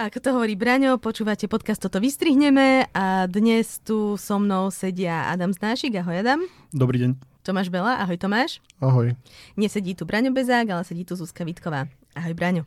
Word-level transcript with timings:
Ako 0.00 0.16
to 0.16 0.32
hovorí 0.32 0.56
Braňo, 0.56 0.96
počúvate 0.96 1.44
podcast 1.44 1.76
Toto 1.76 2.00
vystrihneme 2.00 2.88
a 2.96 3.28
dnes 3.28 3.84
tu 3.84 4.16
so 4.16 4.40
mnou 4.40 4.72
sedia 4.72 5.28
Adam 5.28 5.52
Znášik. 5.52 5.92
Ahoj 6.00 6.24
Adam. 6.24 6.40
Dobrý 6.72 7.04
deň. 7.04 7.20
Tomáš 7.44 7.68
Bela. 7.68 8.00
Ahoj 8.00 8.16
Tomáš. 8.16 8.64
Ahoj. 8.80 9.12
Nesedí 9.60 9.92
tu 9.92 10.08
Braňo 10.08 10.32
Bezák, 10.32 10.72
ale 10.72 10.88
sedí 10.88 11.04
tu 11.04 11.20
Zuzka 11.20 11.44
Vitková. 11.44 11.84
Ahoj 12.16 12.32
Braňo. 12.32 12.64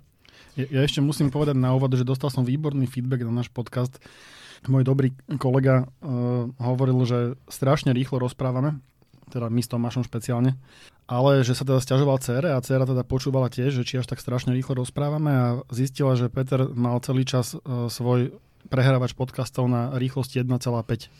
Ja, 0.54 0.70
ja 0.70 0.86
ešte 0.86 1.02
musím 1.02 1.34
povedať 1.34 1.58
na 1.58 1.74
úvod, 1.74 1.98
že 1.98 2.06
dostal 2.06 2.30
som 2.30 2.46
výborný 2.46 2.86
feedback 2.86 3.26
na 3.26 3.42
náš 3.42 3.50
podcast. 3.50 3.98
Môj 4.70 4.86
dobrý 4.86 5.10
kolega 5.42 5.90
uh, 6.06 6.54
hovoril, 6.62 7.02
že 7.02 7.34
strašne 7.50 7.98
rýchlo 7.98 8.22
rozprávame, 8.22 8.78
teda 9.30 9.48
my 9.48 9.62
s 9.64 9.72
Tomášom 9.72 10.04
špeciálne, 10.04 10.60
ale 11.08 11.44
že 11.44 11.56
sa 11.56 11.66
teda 11.68 11.80
stiažoval 11.84 12.18
cére 12.24 12.56
a 12.56 12.62
cera 12.64 12.88
teda 12.88 13.04
počúvala 13.04 13.50
tiež, 13.52 13.76
že 13.76 13.84
či 13.84 14.00
až 14.00 14.08
tak 14.08 14.24
strašne 14.24 14.56
rýchlo 14.56 14.76
rozprávame 14.84 15.32
a 15.32 15.48
zistila, 15.72 16.16
že 16.16 16.30
Peter 16.32 16.68
mal 16.72 17.00
celý 17.04 17.26
čas 17.28 17.56
uh, 17.56 17.92
svoj 17.92 18.32
prehrávač 18.72 19.12
podcastov 19.14 19.68
na 19.68 19.92
rýchlosti 20.00 20.40
1,5. 20.40 20.56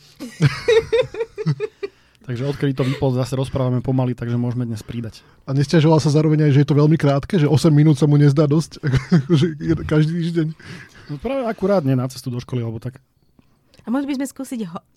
takže 2.28 2.48
odkedy 2.48 2.72
to 2.72 2.88
vypol, 2.88 3.12
zase 3.12 3.36
rozprávame 3.36 3.84
pomaly, 3.84 4.16
takže 4.16 4.40
môžeme 4.40 4.64
dnes 4.64 4.80
pridať. 4.80 5.28
A 5.44 5.52
nestiažoval 5.52 6.00
sa 6.00 6.08
zároveň 6.08 6.48
aj, 6.48 6.56
že 6.56 6.64
je 6.64 6.70
to 6.72 6.80
veľmi 6.80 6.96
krátke, 6.96 7.36
že 7.36 7.52
8 7.52 7.68
minút 7.76 8.00
sa 8.00 8.08
mu 8.08 8.16
nezdá 8.16 8.48
dosť, 8.48 8.80
každý 9.92 10.24
týždeň. 10.24 10.48
No 11.12 11.20
práve 11.20 11.44
akurát 11.44 11.84
nie 11.84 12.00
na 12.00 12.08
cestu 12.08 12.32
do 12.32 12.40
školy, 12.40 12.64
alebo 12.64 12.80
tak. 12.80 13.04
A 13.84 13.92
mohli 13.92 14.08
by 14.08 14.24
sme 14.24 14.28
skúsiť 14.32 14.72
ho- 14.72 14.88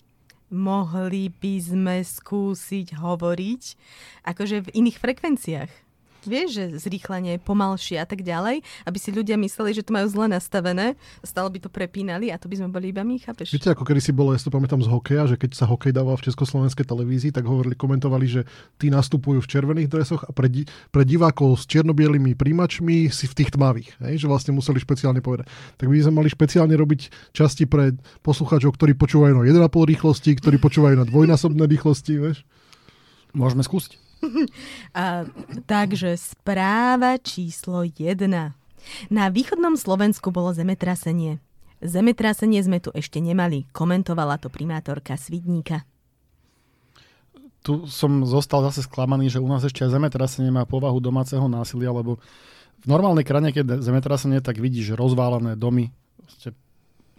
mohli 0.51 1.31
by 1.31 1.53
sme 1.59 1.95
skúsiť 2.03 2.99
hovoriť 2.99 3.63
akože 4.23 4.57
v 4.67 4.73
iných 4.83 4.97
frekvenciách. 4.99 5.86
Vieš, 6.27 6.49
že 6.51 6.63
zrýchlenie, 6.77 7.39
pomalšie 7.39 7.97
a 7.97 8.05
tak 8.05 8.21
ďalej, 8.21 8.61
aby 8.83 8.97
si 8.99 9.09
ľudia 9.15 9.39
mysleli, 9.39 9.71
že 9.71 9.83
to 9.87 9.95
majú 9.95 10.07
zle 10.11 10.27
nastavené, 10.27 10.99
stále 11.23 11.47
by 11.47 11.59
to 11.63 11.69
prepínali 11.71 12.29
a 12.29 12.35
to 12.35 12.51
by 12.51 12.59
sme 12.59 12.69
boli 12.69 12.91
iba 12.91 13.01
my, 13.01 13.15
chápeš? 13.17 13.55
Viete, 13.55 13.71
ako 13.71 13.87
kedy 13.87 14.01
si 14.03 14.11
bolo, 14.11 14.35
ja 14.35 14.39
si 14.39 14.45
to 14.45 14.53
pamätám 14.53 14.83
z 14.83 14.91
hokeja, 14.91 15.23
že 15.31 15.39
keď 15.39 15.55
sa 15.55 15.65
hokej 15.65 15.95
dával 15.95 16.19
v 16.19 16.27
československej 16.27 16.85
televízii, 16.85 17.31
tak 17.31 17.47
hovorili, 17.47 17.79
komentovali, 17.79 18.25
že 18.27 18.41
tí 18.75 18.91
nastupujú 18.91 19.39
v 19.39 19.47
červených 19.47 19.87
dresoch 19.87 20.27
a 20.27 20.31
pre, 20.35 20.51
pre 20.91 21.03
divákov 21.07 21.61
s 21.61 21.63
čiernobielými 21.71 22.35
príjimačmi 22.35 23.07
si 23.07 23.25
v 23.25 23.33
tých 23.33 23.55
tmavých, 23.55 23.95
hej, 24.03 24.21
že 24.21 24.27
vlastne 24.27 24.51
museli 24.51 24.83
špeciálne 24.83 25.23
povedať. 25.23 25.47
Tak 25.79 25.87
by 25.87 25.95
sme 26.03 26.19
mali 26.19 26.29
špeciálne 26.29 26.75
robiť 26.75 27.31
časti 27.31 27.63
pre 27.65 27.95
poslucháčov, 28.21 28.75
ktorí 28.75 28.93
počúvajú 28.99 29.39
na 29.39 29.43
1,5 29.47 29.63
rýchlosti, 29.71 30.31
ktorí 30.37 30.57
počúvajú 30.59 30.95
na 30.99 31.05
dvojnásobné 31.07 31.63
rýchlosti, 31.69 32.13
vieš. 32.19 32.43
Môžeme 33.37 33.61
skúsiť. 33.61 34.06
A, 34.97 35.25
takže 35.65 36.17
správa 36.17 37.17
číslo 37.21 37.85
1. 37.85 38.17
Na 39.11 39.25
východnom 39.27 39.75
Slovensku 39.75 40.31
bolo 40.31 40.55
zemetrasenie. 40.55 41.43
Zemetrasenie 41.77 42.57
sme 42.65 42.81
tu 42.81 42.89
ešte 42.95 43.21
nemali, 43.21 43.69
komentovala 43.69 44.41
to 44.41 44.49
primátorka 44.49 45.13
Svidníka. 45.13 45.85
Tu 47.61 47.85
som 47.85 48.23
zostal 48.23 48.63
zase 48.65 48.87
sklamaný, 48.87 49.27
že 49.27 49.43
u 49.43 49.47
nás 49.49 49.61
ešte 49.61 49.83
aj 49.83 49.93
zemetrasenie 49.93 50.49
má 50.49 50.63
povahu 50.63 50.97
domáceho 51.03 51.45
násilia, 51.51 51.91
lebo 51.91 52.17
v 52.81 52.85
normálnej 52.87 53.27
krajine, 53.27 53.51
keď 53.51 53.83
zemetrasenie, 53.83 54.39
tak 54.39 54.57
vidíš 54.57 54.95
rozválené 54.95 55.59
domy, 55.59 55.91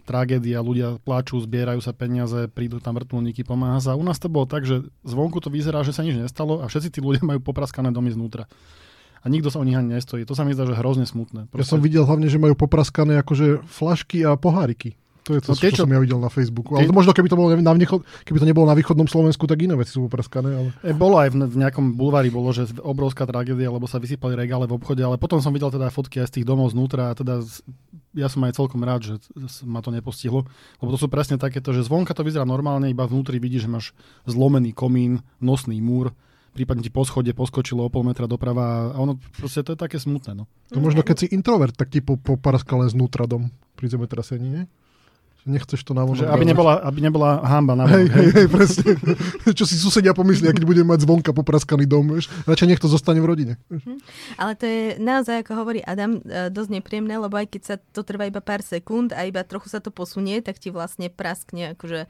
tragédia, 0.09 0.65
ľudia 0.65 0.97
pláču, 1.05 1.37
zbierajú 1.37 1.85
sa 1.85 1.93
peniaze, 1.93 2.49
prídu 2.49 2.81
tam 2.81 2.97
vrtulníky, 2.97 3.45
pomáha 3.45 3.77
sa. 3.77 3.93
U 3.93 4.01
nás 4.01 4.17
to 4.17 4.25
bolo 4.25 4.49
tak, 4.49 4.65
že 4.65 4.89
zvonku 5.05 5.37
to 5.37 5.53
vyzerá, 5.53 5.85
že 5.85 5.93
sa 5.93 6.01
nič 6.01 6.17
nestalo 6.17 6.65
a 6.65 6.65
všetci 6.65 6.97
tí 6.97 6.99
ľudia 7.05 7.21
majú 7.29 7.45
popraskané 7.45 7.93
domy 7.93 8.09
znútra. 8.09 8.49
A 9.19 9.27
nikto 9.27 9.51
sa 9.51 9.59
o 9.59 9.67
nich 9.67 9.75
ani 9.75 9.99
nestojí. 9.99 10.23
To 10.23 10.35
sa 10.35 10.47
mi 10.47 10.55
zdá, 10.55 10.63
že 10.63 10.79
hrozne 10.79 11.03
smutné. 11.03 11.51
Ja 11.51 11.67
som 11.67 11.83
videl 11.83 12.07
hlavne, 12.07 12.31
že 12.31 12.39
majú 12.39 12.55
popraskané 12.55 13.19
akože 13.19 13.67
flašky 13.67 14.23
a 14.23 14.39
poháriky. 14.39 14.95
To 15.29 15.37
je 15.37 15.45
to, 15.45 15.53
No 15.53 15.61
tie, 15.61 15.69
čo, 15.69 15.75
čo- 15.77 15.83
som 15.85 15.93
ja 15.93 16.01
videl 16.01 16.17
na 16.17 16.33
Facebooku. 16.33 16.73
tie- 16.73 16.89
Ale 16.89 16.89
možno, 16.89 17.13
keby 17.13 17.29
to, 17.29 17.37
bolo 17.37 17.53
na 17.53 17.73
východ, 17.77 18.01
keby 18.25 18.37
to 18.41 18.47
nebolo 18.49 18.65
na 18.65 18.73
východnom 18.73 19.05
Slovensku, 19.05 19.45
tak 19.45 19.61
iné 19.61 19.77
veci 19.77 19.93
sú 19.93 20.09
popraskané. 20.09 20.49
Ale... 20.49 20.69
E, 20.81 20.89
bolo 20.97 21.21
aj 21.21 21.29
v, 21.29 21.45
v 21.45 21.55
nejakom 21.61 21.93
bulvári, 21.93 22.33
bolo, 22.33 22.49
že 22.49 22.65
obrovská 22.81 23.29
tragédia, 23.29 23.69
lebo 23.69 23.85
sa 23.85 24.01
vysypali 24.01 24.33
regále 24.33 24.65
v 24.65 24.73
obchode, 24.73 25.05
ale 25.05 25.21
potom 25.21 25.37
som 25.37 25.53
videl 25.53 25.69
teda 25.69 25.93
fotky 25.93 26.17
aj 26.25 26.33
z 26.33 26.41
tých 26.41 26.45
domov 26.49 26.73
znútra 26.73 27.13
a 27.13 27.13
teda 27.13 27.45
ja 28.17 28.25
som 28.25 28.41
aj 28.41 28.57
celkom 28.57 28.81
rád, 28.81 29.05
že 29.05 29.13
ma 29.69 29.85
to 29.85 29.93
nepostihlo, 29.93 30.49
lebo 30.81 30.89
to 30.89 30.97
sú 30.97 31.05
presne 31.13 31.37
takéto, 31.37 31.69
že 31.69 31.85
zvonka 31.85 32.17
to 32.17 32.25
vyzerá 32.25 32.41
normálne, 32.41 32.89
iba 32.89 33.05
vnútri 33.05 33.37
vidíš, 33.37 33.69
že 33.69 33.69
máš 33.69 33.85
zlomený 34.25 34.73
komín, 34.73 35.21
nosný 35.37 35.77
múr, 35.77 36.09
prípadne 36.49 36.81
ti 36.81 36.89
po 36.89 37.05
schode 37.05 37.29
poskočilo 37.37 37.85
o 37.85 37.93
pol 37.93 38.01
metra 38.01 38.25
doprava 38.25 38.89
a 38.89 38.97
ono 38.97 39.21
proste 39.37 39.61
to 39.61 39.77
je 39.77 39.79
také 39.79 40.01
smutné. 40.01 40.33
No. 40.33 40.49
To 40.73 40.81
možno, 40.81 41.05
keď 41.05 41.15
si 41.21 41.25
introvert, 41.29 41.77
tak 41.77 41.93
ti 41.93 42.01
po, 42.01 42.17
popraska 42.17 42.73
len 42.73 42.89
znútra 42.89 43.29
dom 43.29 43.53
pri 43.77 43.93
zemetrasení, 43.93 44.47
nie? 44.49 44.63
Nechceš 45.49 45.81
to 45.81 45.97
navonok. 45.97 46.29
Aby, 46.29 46.45
nebola, 46.45 46.77
aby 46.85 46.99
nebola 47.01 47.41
hamba 47.41 47.73
na 47.73 47.89
Hej, 47.89 48.05
hej, 48.13 48.29
hej, 48.37 48.47
presne. 48.53 48.93
Čo 49.57 49.65
si 49.65 49.73
susedia 49.81 50.13
pomyslia, 50.13 50.53
keď 50.53 50.61
budeme 50.61 50.93
mať 50.93 51.09
zvonka 51.09 51.33
popraskaný 51.33 51.89
dom, 51.89 52.05
vieš? 52.13 52.29
Radšej 52.45 52.67
nech 52.69 52.77
to 52.77 52.85
zostane 52.85 53.17
v 53.17 53.25
rodine. 53.25 53.53
Ale 54.37 54.53
to 54.53 54.69
je 54.69 55.01
naozaj, 55.01 55.41
ako 55.41 55.51
hovorí 55.57 55.81
Adam, 55.81 56.21
e, 56.21 56.53
dosť 56.53 56.69
nepríjemné, 56.77 57.17
lebo 57.17 57.33
aj 57.33 57.49
keď 57.49 57.61
sa 57.65 57.75
to 57.81 58.05
trvá 58.05 58.29
iba 58.29 58.45
pár 58.45 58.61
sekúnd 58.61 59.09
a 59.17 59.25
iba 59.25 59.41
trochu 59.41 59.73
sa 59.73 59.81
to 59.81 59.89
posunie, 59.89 60.37
tak 60.45 60.61
ti 60.61 60.69
vlastne 60.69 61.09
praskne 61.09 61.73
akože 61.73 62.05
e, 62.05 62.07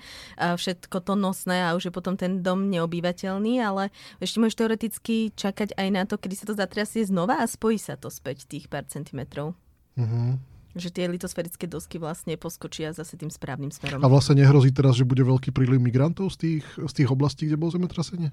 všetko 0.60 1.00
to 1.00 1.14
nosné 1.16 1.64
a 1.64 1.80
už 1.80 1.90
je 1.90 1.94
potom 1.96 2.20
ten 2.20 2.44
dom 2.44 2.68
neobývateľný, 2.68 3.64
ale 3.64 3.96
ešte 4.20 4.44
môžeš 4.44 4.60
teoreticky 4.60 5.32
čakať 5.32 5.80
aj 5.80 5.88
na 5.96 6.04
to, 6.04 6.20
kedy 6.20 6.36
sa 6.36 6.46
to 6.52 6.60
zatrasie 6.60 7.08
znova 7.08 7.40
a 7.40 7.48
spojí 7.48 7.80
sa 7.80 7.96
to 7.96 8.12
späť 8.12 8.44
tých 8.52 8.68
pár 8.68 8.84
centimetrov. 8.92 9.56
Uh-huh. 9.96 10.40
Že 10.78 10.90
tie 10.94 11.06
litosférické 11.10 11.66
dosky 11.66 11.98
vlastne 11.98 12.38
poskočia 12.38 12.94
zase 12.94 13.18
tým 13.18 13.34
správnym 13.34 13.74
smerom. 13.74 14.06
A 14.06 14.08
vlastne 14.08 14.38
nehrozí 14.38 14.70
teraz, 14.70 14.94
že 14.94 15.08
bude 15.08 15.26
veľký 15.26 15.50
príliv 15.50 15.82
migrantov 15.82 16.30
z 16.34 16.38
tých, 16.38 16.66
z 16.78 16.94
tých 16.94 17.10
oblastí, 17.10 17.50
kde 17.50 17.58
bolo 17.58 17.74
zemetrasenie? 17.74 18.30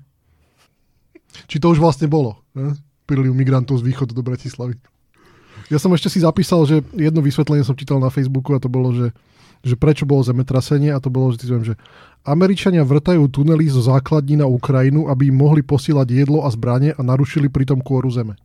Či 1.49 1.57
to 1.61 1.73
už 1.73 1.81
vlastne 1.81 2.09
bolo? 2.09 2.41
Ne? 2.53 2.77
Príliv 3.09 3.33
migrantov 3.33 3.81
z 3.81 3.89
východu 3.89 4.13
do 4.13 4.21
Bratislavy. 4.21 4.77
Ja 5.73 5.81
som 5.81 5.91
ešte 5.97 6.13
si 6.13 6.23
zapísal, 6.23 6.63
že 6.69 6.85
jedno 6.95 7.25
vysvetlenie 7.25 7.65
som 7.67 7.75
čítal 7.75 7.99
na 7.99 8.13
Facebooku 8.13 8.55
a 8.55 8.63
to 8.63 8.71
bolo, 8.71 8.93
že, 8.95 9.11
že 9.67 9.75
prečo 9.75 10.07
bolo 10.07 10.23
zemetrasenie 10.23 10.95
a 10.95 11.03
to 11.03 11.11
bolo, 11.11 11.35
že, 11.35 11.43
citujem, 11.43 11.65
že 11.67 11.75
Američania 12.23 12.87
vrtajú 12.87 13.27
tunely 13.33 13.67
zo 13.67 13.83
základní 13.83 14.39
na 14.39 14.47
Ukrajinu, 14.47 15.11
aby 15.11 15.33
im 15.33 15.41
mohli 15.41 15.67
posílať 15.67 16.13
jedlo 16.13 16.47
a 16.47 16.53
zbranie 16.53 16.95
a 16.95 17.01
narušili 17.03 17.51
pritom 17.51 17.83
kôru 17.83 18.13
zeme. 18.13 18.39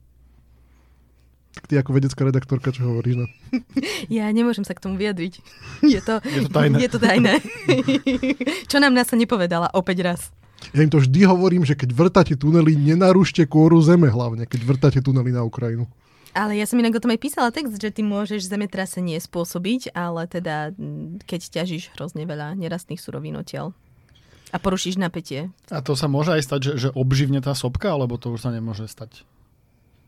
Tak 1.71 1.79
ty 1.79 1.87
ako 1.87 1.95
vedecká 1.95 2.27
redaktorka, 2.27 2.75
čo 2.75 2.83
hovoríš? 2.83 3.23
No? 3.23 3.25
Ja 4.11 4.27
nemôžem 4.27 4.67
sa 4.67 4.75
k 4.75 4.83
tomu 4.83 4.99
vyjadriť. 4.99 5.39
Je 5.87 6.03
to, 6.03 6.19
Je 6.35 6.43
to 6.43 6.51
tajné. 6.51 6.75
Je 6.83 6.89
to 6.91 6.99
tajné. 6.99 7.39
Čo 8.71 8.83
nám 8.83 8.91
NASA 8.91 9.15
nepovedala 9.15 9.71
opäť 9.71 10.03
raz. 10.03 10.21
Ja 10.75 10.83
im 10.83 10.91
to 10.91 10.99
vždy 10.99 11.23
hovorím, 11.23 11.63
že 11.63 11.79
keď 11.79 11.95
vrtáte 11.95 12.35
tunely, 12.35 12.75
nenarušte 12.75 13.47
kôru 13.47 13.79
zeme 13.79 14.11
hlavne, 14.11 14.51
keď 14.51 14.67
vrtáte 14.67 14.99
tunely 14.99 15.31
na 15.31 15.47
Ukrajinu. 15.47 15.87
Ale 16.35 16.59
ja 16.59 16.67
som 16.67 16.75
inak 16.75 16.99
o 16.99 17.03
tom 17.07 17.15
aj 17.15 17.23
písala 17.23 17.55
text, 17.55 17.79
že 17.79 17.87
ty 17.87 18.03
môžeš 18.03 18.51
zemetrasenie 18.51 19.15
spôsobiť, 19.23 19.95
ale 19.95 20.27
teda 20.27 20.75
keď 21.23 21.55
ťažíš 21.55 21.95
hrozne 21.95 22.27
veľa 22.27 22.59
nerastných 22.59 22.99
surovín 22.99 23.39
odtiaľ 23.39 23.71
a 24.51 24.59
porušíš 24.59 24.99
napätie. 24.99 25.55
A 25.71 25.79
to 25.79 25.95
sa 25.95 26.11
môže 26.11 26.35
aj 26.35 26.43
stať, 26.43 26.59
že, 26.67 26.73
že 26.75 26.89
obživne 26.91 27.39
tá 27.39 27.55
sopka, 27.55 27.95
alebo 27.95 28.19
to 28.19 28.27
už 28.35 28.43
sa 28.43 28.51
nemôže 28.51 28.91
stať? 28.91 29.23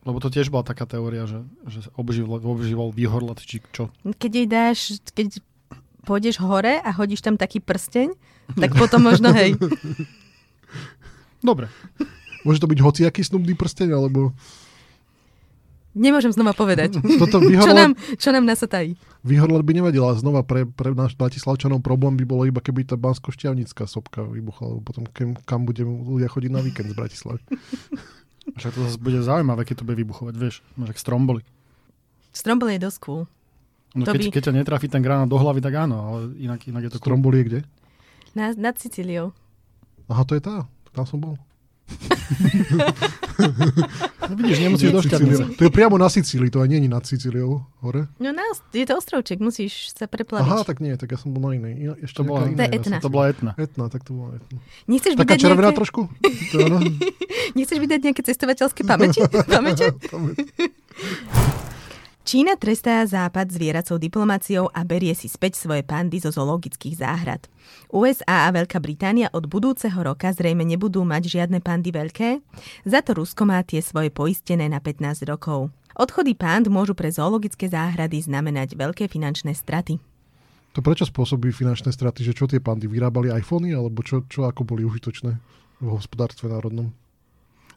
Lebo 0.04 0.20
to 0.20 0.28
tiež 0.28 0.52
bola 0.52 0.68
taká 0.68 0.84
teória, 0.84 1.24
že, 1.24 1.40
že 1.68 1.88
obživol, 1.96 2.44
obživol 2.44 2.92
vyhorlat, 2.92 3.40
či 3.40 3.64
čo. 3.72 3.88
Keď 4.04 4.32
jej 4.36 4.48
dáš, 4.48 4.80
keď 5.16 5.40
pôjdeš 6.04 6.44
hore 6.44 6.84
a 6.84 6.90
hodíš 6.92 7.24
tam 7.24 7.40
taký 7.40 7.64
prsteň, 7.64 8.12
tak 8.60 8.76
potom 8.76 9.08
možno 9.08 9.32
hej. 9.32 9.56
Dobre. 11.40 11.72
Môže 12.44 12.60
to 12.60 12.68
byť 12.68 12.80
hociaký 12.84 13.24
snubný 13.24 13.56
prsteň, 13.56 13.96
alebo 13.96 14.36
Nemôžem 15.94 16.34
znova 16.34 16.58
povedať. 16.58 16.98
toto 17.22 17.38
Čo 17.38 17.48
vyhorlat, 17.54 17.78
nám, 17.78 17.92
čo 18.18 18.30
nám 18.34 18.44
NASA 18.50 18.66
tají? 18.66 18.98
vyhorlat 19.22 19.62
by 19.62 19.72
nevadilo. 19.78 20.10
A 20.10 20.18
znova 20.18 20.42
pre, 20.42 20.66
pre 20.66 20.92
náš 20.98 21.14
Bratislavčanov 21.14 21.86
problém 21.86 22.18
by 22.18 22.26
bolo 22.26 22.44
iba 22.50 22.60
keby 22.60 22.84
tá 22.90 22.98
bansko 22.98 23.30
sopka 23.86 24.26
vybuchla, 24.26 24.82
potom 24.82 25.06
kam, 25.14 25.38
kam 25.46 25.70
budeme 25.70 25.94
ľudia 26.02 26.28
chodiť 26.34 26.52
na 26.52 26.66
víkend 26.66 26.90
z 26.92 26.98
Bratislavy. 26.98 27.42
Však 28.44 28.74
to 28.74 28.84
zase 28.84 28.98
bude 28.98 29.20
zaujímavé, 29.20 29.64
keď 29.64 29.76
to 29.80 29.86
bude 29.86 29.98
vybuchovať, 29.98 30.34
vieš. 30.36 30.62
Možno 30.76 30.94
stromboli. 30.94 31.42
Strombol 32.32 32.70
je 32.70 32.82
dosť 32.82 32.98
cool. 33.00 33.22
No 33.94 34.04
To 34.04 34.12
keď, 34.12 34.20
by- 34.20 34.32
keď 34.34 34.42
ťa 34.44 34.54
netrafí 34.58 34.88
ten 34.88 35.00
granát 35.00 35.26
do 35.26 35.38
hlavy, 35.38 35.60
tak 35.60 35.74
áno, 35.80 35.96
ale 36.02 36.18
inak, 36.38 36.66
inak 36.66 36.82
je 36.84 36.90
to 36.92 36.98
cool. 36.98 37.14
Stromboli 37.14 37.38
je 37.40 37.46
kde? 37.46 37.60
Na, 38.34 38.52
nad 38.52 38.76
Sicíliou. 38.76 39.32
Aha, 40.08 40.24
to 40.24 40.34
je 40.34 40.42
tá. 40.42 40.66
Tam 40.92 41.06
som 41.06 41.18
bol. 41.18 41.38
No 44.24 44.34
vidíš, 44.36 44.58
nemusíš 44.60 44.90
do 44.92 45.02
šťavnice. 45.02 45.44
To 45.58 45.64
je 45.64 45.72
priamo 45.72 45.96
na 45.96 46.08
Sicílii, 46.08 46.48
to 46.48 46.64
aj 46.64 46.70
nie 46.72 46.80
je 46.80 46.88
nad 46.88 47.04
Sicíliou 47.04 47.68
hore. 47.84 48.08
No 48.18 48.32
na, 48.32 48.44
je 48.72 48.86
to 48.88 48.96
ostrovček, 48.96 49.44
musíš 49.44 49.92
sa 49.92 50.08
preplaviť. 50.08 50.44
Aha, 50.44 50.64
tak 50.64 50.80
nie, 50.80 50.96
tak 50.96 51.12
ja 51.12 51.18
som 51.20 51.36
bol 51.36 51.44
na 51.44 51.60
inej. 51.60 52.00
Ešte 52.00 52.22
To 52.22 52.24
bola- 52.24 52.48
ja 52.48 52.68
Etna. 52.72 52.98
To 53.04 53.10
bola 53.12 53.26
etna. 53.30 53.52
Etna, 53.60 53.92
tak 53.92 54.08
to 54.08 54.12
bola 54.16 54.40
Etna. 54.40 54.58
Nechceš 54.88 55.20
Taká 55.20 55.36
červená 55.36 55.70
nejaké, 55.72 55.80
trošku? 55.84 56.02
To. 56.54 56.58
Nechceš 57.54 57.78
vydať 57.78 58.00
nejaké 58.00 58.22
cestovateľské 58.24 58.82
pamäti? 58.88 59.20
pamäte? 59.54 59.92
Čína 62.24 62.56
trestá 62.56 63.04
Západ 63.04 63.52
zvieracou 63.52 64.00
diplomáciou 64.00 64.72
a 64.72 64.88
berie 64.88 65.12
si 65.12 65.28
späť 65.28 65.60
svoje 65.60 65.84
pandy 65.84 66.24
zo 66.24 66.32
zoologických 66.32 66.96
záhrad. 66.96 67.52
USA 67.92 68.48
a 68.48 68.54
Veľká 68.56 68.80
Británia 68.80 69.28
od 69.36 69.44
budúceho 69.52 70.00
roka 70.00 70.32
zrejme 70.32 70.64
nebudú 70.64 71.04
mať 71.04 71.28
žiadne 71.28 71.60
pandy 71.60 71.92
veľké, 71.92 72.40
za 72.88 73.04
to 73.04 73.20
Rusko 73.20 73.44
má 73.44 73.60
tie 73.68 73.84
svoje 73.84 74.08
poistené 74.08 74.72
na 74.72 74.80
15 74.80 75.28
rokov. 75.28 75.68
Odchody 76.00 76.32
pand 76.32 76.72
môžu 76.72 76.96
pre 76.96 77.12
zoologické 77.12 77.68
záhrady 77.68 78.24
znamenať 78.24 78.80
veľké 78.80 79.12
finančné 79.12 79.52
straty. 79.52 80.00
To 80.74 80.80
prečo 80.80 81.04
spôsobí 81.04 81.52
finančné 81.52 81.92
straty? 81.92 82.24
Že 82.24 82.34
čo 82.40 82.46
tie 82.48 82.64
pandy 82.64 82.88
vyrábali 82.88 83.36
iPhony? 83.36 83.76
Alebo 83.76 84.00
čo, 84.00 84.24
čo 84.32 84.48
ako 84.48 84.64
boli 84.64 84.88
užitočné 84.88 85.32
v 85.84 85.88
hospodárstve 85.92 86.48
národnom? 86.48 86.88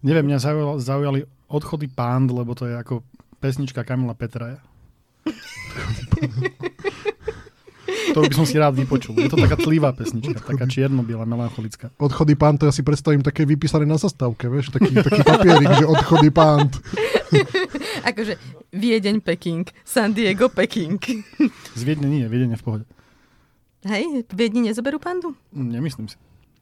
Neviem, 0.06 0.30
mňa 0.30 0.38
zaujali, 0.78 1.26
odchody 1.50 1.90
pánd, 1.90 2.30
lebo 2.30 2.54
to 2.54 2.70
je 2.70 2.78
ako 2.78 3.02
pesnička 3.40 3.84
Kamila 3.84 4.14
Petraja. 4.14 4.60
to 8.14 8.24
by 8.24 8.32
som 8.34 8.46
si 8.48 8.56
rád 8.56 8.74
vypočul. 8.78 9.12
Je 9.18 9.28
to 9.28 9.36
taká 9.36 9.56
tlivá 9.60 9.92
pesnička, 9.92 10.40
taká 10.40 10.64
čierno-biela, 10.64 11.28
melancholická. 11.28 11.90
Odchody 12.00 12.34
pánd, 12.38 12.62
to 12.62 12.66
ja 12.68 12.74
si 12.74 12.80
predstavím 12.80 13.20
také 13.20 13.44
vypísané 13.44 13.84
na 13.84 14.00
zastávke, 14.00 14.48
vieš, 14.48 14.72
taký, 14.72 14.96
taký 15.04 15.20
papierik, 15.20 15.70
že 15.76 15.86
odchody 15.86 16.30
pánd. 16.32 16.72
akože 18.08 18.38
Viedeň, 18.72 19.20
Peking, 19.20 19.66
San 19.84 20.16
Diego, 20.16 20.48
Peking. 20.48 21.00
Z 21.74 21.82
Viedne 21.82 22.08
nie, 22.08 22.24
Viedne 22.30 22.56
v 22.56 22.64
pohode. 22.64 22.84
Hej, 23.86 24.26
Viedni 24.34 24.66
nezoberú 24.66 24.98
pandu? 24.98 25.36
Nemyslím 25.54 26.10
si. 26.10 26.16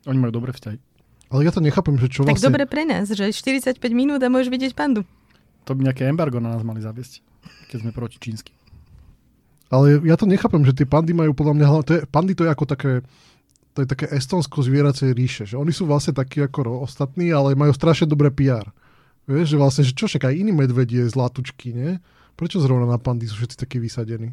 Oni 0.05 0.21
majú 0.21 0.35
dobré 0.37 0.53
vzťahy. 0.53 0.77
Ale 1.33 1.41
ja 1.49 1.53
to 1.55 1.65
nechápem, 1.65 1.97
že 1.97 2.13
čo 2.13 2.23
tak 2.23 2.37
vlastne... 2.37 2.47
dobre 2.53 2.65
pre 2.69 2.85
nás, 2.85 3.09
že 3.09 3.33
45 3.33 3.81
minút 3.91 4.21
a 4.21 4.29
môžeš 4.29 4.53
vidieť 4.53 4.73
pandu. 4.77 5.09
To 5.65 5.73
by 5.73 5.91
nejaké 5.91 6.09
embargo 6.09 6.41
na 6.41 6.53
nás 6.53 6.63
mali 6.65 6.85
zaviesť, 6.85 7.25
keď 7.73 7.79
sme 7.85 7.91
proti 7.91 8.21
čínsky. 8.21 8.53
Ale 9.73 9.99
ja 10.05 10.15
to 10.15 10.29
nechápem, 10.29 10.63
že 10.63 10.77
tie 10.77 10.87
pandy 10.87 11.17
majú 11.17 11.33
podľa 11.33 11.55
mňa... 11.57 11.67
To 11.89 11.93
je, 11.97 12.01
pandy 12.07 12.37
to 12.37 12.45
je 12.47 12.51
ako 12.53 12.65
také 12.69 12.93
to 13.75 13.83
je 13.83 13.91
také 13.91 14.07
estonsko 14.15 14.63
zvieracie 14.63 15.11
ríše, 15.11 15.51
že 15.51 15.59
oni 15.59 15.75
sú 15.75 15.91
vlastne 15.91 16.15
takí 16.15 16.39
ako 16.39 16.87
ostatní, 16.87 17.35
ale 17.35 17.59
majú 17.59 17.75
strašne 17.75 18.07
dobré 18.07 18.31
PR. 18.31 18.71
Vieš, 19.27 19.51
že 19.51 19.59
vlastne, 19.59 19.83
že 19.83 19.93
čo 19.99 20.07
však 20.07 20.31
aj 20.31 20.35
iní 20.39 20.55
medvedie, 20.55 21.03
zlatučky, 21.11 21.75
nie? 21.75 21.99
Prečo 22.39 22.63
zrovna 22.63 22.87
na 22.87 23.03
pandy 23.03 23.27
sú 23.27 23.43
všetci 23.43 23.59
takí 23.59 23.83
vysadení? 23.83 24.31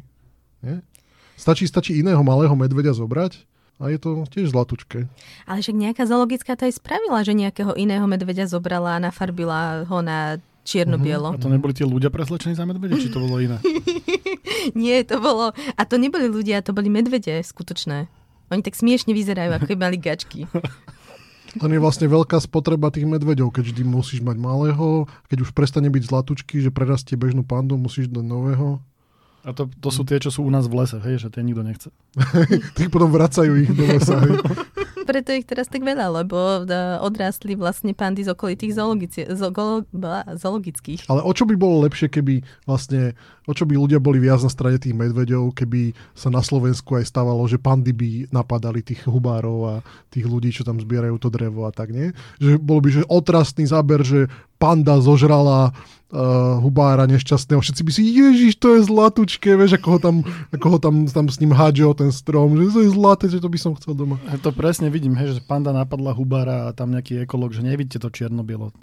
Nie? 0.62 0.86
Stačí, 1.34 1.66
stačí 1.66 1.98
iného 1.98 2.22
malého 2.22 2.54
medvedia 2.54 2.94
zobrať 2.94 3.42
a 3.82 3.90
je 3.90 3.98
to 3.98 4.22
tiež 4.30 4.54
zlatučké. 4.54 5.10
Ale 5.50 5.58
však 5.58 5.74
nejaká 5.74 6.02
zoologická 6.06 6.54
to 6.54 6.70
aj 6.70 6.78
spravila, 6.78 7.26
že 7.26 7.34
nejakého 7.34 7.74
iného 7.74 8.06
medvedia 8.06 8.46
zobrala 8.46 9.00
a 9.00 9.02
nafarbila 9.02 9.90
ho 9.90 9.98
na 10.06 10.38
čierno-bielo. 10.62 11.34
Uh-huh. 11.34 11.38
A 11.38 11.42
to 11.42 11.50
neboli 11.50 11.74
tie 11.74 11.86
ľudia 11.86 12.08
preslečení 12.08 12.54
za 12.54 12.66
medvede, 12.66 12.98
či 12.98 13.10
to 13.10 13.22
bolo 13.22 13.38
iné? 13.42 13.58
Nie, 14.78 15.02
to 15.02 15.18
bolo... 15.18 15.50
A 15.74 15.82
to 15.84 15.98
neboli 15.98 16.30
ľudia, 16.30 16.62
to 16.62 16.70
boli 16.70 16.88
medvede 16.88 17.42
skutočné. 17.42 18.06
Oni 18.52 18.62
tak 18.62 18.78
smiešne 18.78 19.16
vyzerajú, 19.16 19.50
ako 19.58 19.74
mali 19.76 19.98
gačky. 19.98 20.46
To 21.60 21.68
je 21.68 21.84
vlastne 21.84 22.08
veľká 22.08 22.40
spotreba 22.40 22.88
tých 22.88 23.04
medveďov, 23.04 23.52
keď 23.52 23.64
vždy 23.68 23.82
musíš 23.84 24.24
mať 24.24 24.40
malého, 24.40 25.04
keď 25.28 25.44
už 25.44 25.52
prestane 25.52 25.92
byť 25.92 26.08
zlatučky, 26.08 26.64
že 26.64 26.72
prerastie 26.72 27.12
bežnú 27.12 27.44
pandu, 27.44 27.76
musíš 27.76 28.08
do 28.08 28.24
nového. 28.24 28.80
A 29.44 29.52
to, 29.52 29.68
to 29.68 29.92
sú 29.92 30.06
tie, 30.08 30.16
čo 30.16 30.32
sú 30.32 30.46
u 30.46 30.50
nás 30.54 30.64
v 30.64 30.80
lese, 30.80 30.96
hej, 31.02 31.20
že 31.20 31.28
tie 31.28 31.44
nikto 31.44 31.60
nechce. 31.60 31.92
Tých 32.78 32.88
potom 32.88 33.12
vracajú 33.12 33.52
ich 33.58 33.68
do 33.68 33.84
lesa, 33.84 34.16
hej. 34.24 34.38
Preto 35.10 35.30
ich 35.34 35.46
teraz 35.46 35.66
tak 35.68 35.82
veľa, 35.82 36.22
lebo 36.22 36.66
e, 36.66 36.78
odrástli 37.02 37.58
vlastne 37.58 37.92
pandy 37.92 38.22
z 38.22 38.32
okolitých 38.32 38.72
zoologici- 38.76 39.28
zo- 39.32 39.52
zoologických. 40.38 41.10
Ale 41.10 41.20
o 41.22 41.32
čo 41.34 41.44
by 41.48 41.54
bolo 41.58 41.84
lepšie, 41.84 42.08
keby 42.08 42.42
vlastne, 42.64 43.16
o 43.46 43.52
čo 43.52 43.66
by 43.66 43.74
ľudia 43.76 43.98
boli 43.98 44.22
viac 44.22 44.42
na 44.44 44.50
strane 44.52 44.78
tých 44.78 44.94
medveďov, 44.94 45.54
keby 45.56 45.96
sa 46.14 46.30
na 46.30 46.40
Slovensku 46.40 46.94
aj 46.96 47.08
stávalo, 47.08 47.42
že 47.50 47.58
pandy 47.58 47.92
by 47.92 48.10
napadali 48.30 48.80
tých 48.84 49.04
hubárov 49.08 49.58
a 49.66 49.74
tých 50.12 50.26
ľudí, 50.26 50.54
čo 50.54 50.62
tam 50.62 50.78
zbierajú 50.78 51.18
to 51.18 51.28
drevo 51.32 51.66
a 51.66 51.72
tak, 51.74 51.90
nie? 51.90 52.14
Že 52.38 52.62
bolo 52.62 52.80
by, 52.82 52.88
že 52.90 53.02
otrastný 53.08 53.64
záber, 53.66 54.06
že 54.06 54.30
panda 54.62 55.02
zožrala 55.02 55.74
uh, 56.14 56.62
hubára 56.62 57.10
nešťastného. 57.10 57.58
Všetci 57.58 57.82
by 57.82 57.90
si, 57.90 58.02
ježiš, 58.14 58.54
to 58.62 58.78
je 58.78 58.86
zlatučké, 58.86 59.58
vieš, 59.58 59.82
ako 59.82 59.88
ho 59.90 59.98
tam, 59.98 60.16
ako 60.54 60.66
ho 60.76 60.78
tam, 60.78 60.94
tam 61.10 61.26
s 61.26 61.42
ním 61.42 61.50
hádže 61.50 61.82
o 61.82 61.94
ten 61.98 62.14
strom, 62.14 62.54
že 62.54 62.70
to 62.70 62.80
je 62.86 62.90
zlaté, 62.94 63.26
že 63.26 63.42
to 63.42 63.50
by 63.50 63.58
som 63.58 63.74
chcel 63.74 63.98
doma. 63.98 64.22
Ja 64.30 64.38
to 64.38 64.54
presne 64.54 64.86
vidím, 64.86 65.18
hej, 65.18 65.34
že 65.34 65.42
panda 65.42 65.74
napadla 65.74 66.14
hubára 66.14 66.70
a 66.70 66.76
tam 66.76 66.94
nejaký 66.94 67.26
ekolog, 67.26 67.50
že 67.50 67.66
nevidíte 67.66 67.98
to 67.98 68.06
čierno-bielo. 68.12 68.70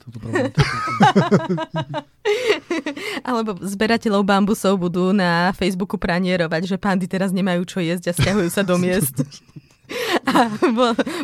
Alebo 3.28 3.56
zberateľov 3.64 4.28
bambusov 4.28 4.76
budú 4.76 5.16
na 5.16 5.56
Facebooku 5.56 5.96
pranierovať, 5.96 6.76
že 6.76 6.76
pandy 6.76 7.08
teraz 7.08 7.32
nemajú 7.32 7.64
čo 7.64 7.80
jesť 7.80 8.12
a 8.12 8.14
stiahujú 8.20 8.50
sa 8.52 8.68
do 8.68 8.76
miest. 8.76 9.24
A 10.30 10.50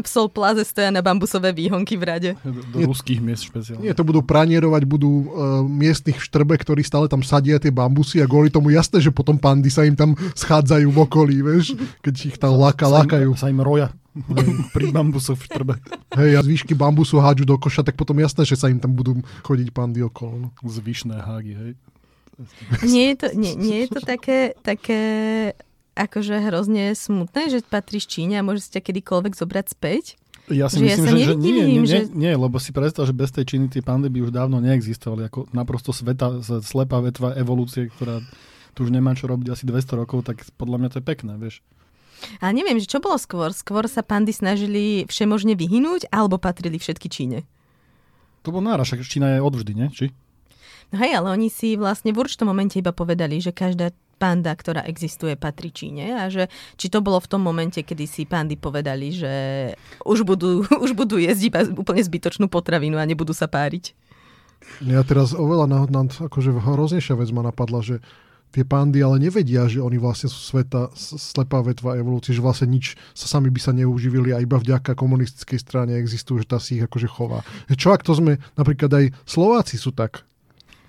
v 0.01 0.07
Sol 0.07 0.27
Plaze 0.27 0.65
stoja 0.65 0.89
na 0.89 1.05
bambusové 1.05 1.53
výhonky 1.53 1.95
v 1.95 2.03
rade. 2.03 2.29
Do, 2.41 2.61
do 2.73 2.77
ruských 2.89 3.21
miest 3.21 3.47
špeciálne. 3.47 3.85
Nie, 3.85 3.93
to 3.93 4.01
budú 4.01 4.25
pranierovať, 4.25 4.81
budú 4.89 5.11
uh, 5.11 5.25
miestnych 5.61 6.17
v 6.17 6.25
štrbe, 6.25 6.57
ktorí 6.57 6.81
stále 6.81 7.05
tam 7.05 7.21
sadia 7.21 7.61
tie 7.61 7.69
bambusy 7.69 8.19
a 8.21 8.29
kvôli 8.29 8.49
tomu 8.49 8.73
jasné, 8.73 9.01
že 9.01 9.13
potom 9.13 9.37
pandy 9.37 9.69
sa 9.69 9.85
im 9.85 9.93
tam 9.93 10.17
schádzajú 10.17 10.87
v 10.89 10.97
okolí, 11.05 11.37
vieš, 11.45 11.77
keď 12.01 12.13
ich 12.33 12.37
tam 12.41 12.57
láka, 12.57 12.89
lákajú. 12.89 13.37
Sa 13.37 13.51
im 13.51 13.61
roja 13.61 13.93
pri 14.71 14.95
bambusoch 14.95 15.35
v 15.35 15.43
štrbe. 15.43 15.75
Hej, 16.15 16.39
a 16.39 16.41
zvyšky 16.41 16.71
bambusu 16.71 17.19
hádžu 17.19 17.43
do 17.43 17.59
koša, 17.59 17.83
tak 17.83 17.99
potom 17.99 18.15
jasné, 18.23 18.47
že 18.47 18.55
sa 18.55 18.71
im 18.71 18.79
tam 18.79 18.95
budú 18.95 19.19
chodiť 19.43 19.75
pandy 19.75 19.99
okolo. 20.07 20.39
No. 20.39 20.47
Zvyšné 20.63 21.19
hágy, 21.19 21.53
hej. 21.53 21.71
Nie 22.83 23.11
je 23.11 23.15
to, 23.15 23.27
nie, 23.35 23.55
nie 23.55 23.77
je 23.87 23.95
to 23.95 23.99
také, 24.03 24.55
také 24.59 24.99
akože 25.95 26.43
hrozne 26.43 26.91
smutné, 26.93 27.49
že 27.49 27.63
patríš 27.63 28.11
Číne 28.11 28.39
a 28.39 28.45
môže 28.45 28.67
si 28.67 28.75
ťa 28.75 28.83
kedykoľvek 28.83 29.33
zobrať 29.33 29.65
späť? 29.71 30.19
Ja 30.45 30.69
si 30.69 30.85
že 30.85 30.93
myslím, 30.93 31.15
ja 31.17 31.25
že, 31.25 31.33
že, 31.33 31.35
nie, 31.41 31.53
nie, 31.65 31.89
že... 31.89 32.05
nie, 32.13 32.29
lebo 32.37 32.61
si 32.61 32.69
predstav, 32.69 33.09
že 33.09 33.17
bez 33.17 33.33
tej 33.33 33.49
Číny 33.49 33.65
tie 33.71 33.81
pandy 33.81 34.13
by 34.13 34.29
už 34.29 34.31
dávno 34.35 34.61
neexistovali. 34.61 35.25
Ako 35.25 35.49
naprosto 35.55 35.89
sveta, 35.89 36.45
slepá 36.61 37.01
vetva 37.01 37.33
evolúcie, 37.33 37.89
ktorá 37.89 38.21
tu 38.77 38.85
už 38.85 38.93
nemá 38.93 39.17
čo 39.17 39.25
robiť 39.25 39.55
asi 39.55 39.63
200 39.65 40.01
rokov, 40.05 40.21
tak 40.27 40.45
podľa 40.59 40.77
mňa 40.77 40.89
to 40.93 40.97
je 41.01 41.05
pekné, 41.07 41.33
vieš. 41.39 41.65
Ale 42.43 42.53
neviem, 42.53 42.77
že 42.77 42.91
čo 42.91 43.01
bolo 43.01 43.17
skôr? 43.17 43.49
Skôr 43.55 43.89
sa 43.89 44.05
pandy 44.05 44.35
snažili 44.35 45.09
všemožne 45.09 45.57
vyhynúť, 45.57 46.11
alebo 46.13 46.37
patrili 46.37 46.77
všetky 46.77 47.07
Číne? 47.09 47.47
To 48.45 48.53
bol 48.53 48.61
nára, 48.61 48.85
však 48.85 49.01
Čína 49.01 49.39
je 49.39 49.39
odvždy, 49.41 49.71
nie? 49.73 49.89
Či? 49.89 50.13
No 50.93 51.01
hej, 51.01 51.17
ale 51.17 51.33
oni 51.33 51.49
si 51.49 51.73
vlastne 51.73 52.13
v 52.13 52.21
určitom 52.21 52.45
momente 52.45 52.77
iba 52.77 52.93
povedali, 52.93 53.41
že 53.41 53.49
každá 53.49 53.89
panda, 54.15 54.55
ktorá 54.55 54.87
existuje, 54.87 55.35
patrí 55.35 55.69
Číne 55.69 56.15
a 56.15 56.31
že 56.31 56.47
či 56.79 56.87
to 56.87 57.03
bolo 57.03 57.19
v 57.19 57.29
tom 57.29 57.43
momente, 57.43 57.83
kedy 57.83 58.05
si 58.07 58.23
pandy 58.23 58.55
povedali, 58.55 59.11
že 59.11 59.33
už 60.07 60.23
budú, 60.23 60.63
už 60.85 60.95
budú 60.95 61.19
jesť 61.19 61.41
iba 61.51 61.59
úplne 61.75 62.01
zbytočnú 62.01 62.47
potravinu 62.47 62.97
a 62.97 63.05
nebudú 63.05 63.35
sa 63.35 63.45
páriť. 63.51 63.93
Ja 64.81 65.05
teraz 65.05 65.35
oveľa 65.35 65.67
na, 65.69 66.03
akože 66.09 66.49
hroznejšia 66.49 67.13
vec 67.19 67.29
ma 67.29 67.45
napadla, 67.45 67.85
že 67.85 68.01
tie 68.55 68.63
pandy 68.63 69.03
ale 69.03 69.19
nevedia, 69.19 69.67
že 69.67 69.83
oni 69.83 69.99
vlastne 69.99 70.31
sú 70.31 70.39
sveta, 70.39 70.87
slepá 70.95 71.59
vetva 71.59 71.99
evolúcie, 71.99 72.31
že 72.31 72.39
vlastne 72.39 72.71
nič 72.71 72.95
sa 73.11 73.27
sami 73.27 73.51
by 73.51 73.59
sa 73.59 73.75
neuživili 73.75 74.31
a 74.31 74.39
iba 74.39 74.55
vďaka 74.55 74.95
komunistickej 74.95 75.59
strane 75.59 75.99
existujú, 75.99 76.39
že 76.39 76.47
tá 76.47 76.57
si 76.63 76.79
ich 76.79 76.83
akože 76.87 77.11
chová. 77.11 77.43
Čo 77.67 77.91
ak 77.91 78.07
to 78.07 78.15
sme, 78.15 78.39
napríklad 78.55 78.87
aj 78.95 79.05
Slováci 79.27 79.75
sú 79.75 79.91
tak. 79.91 80.23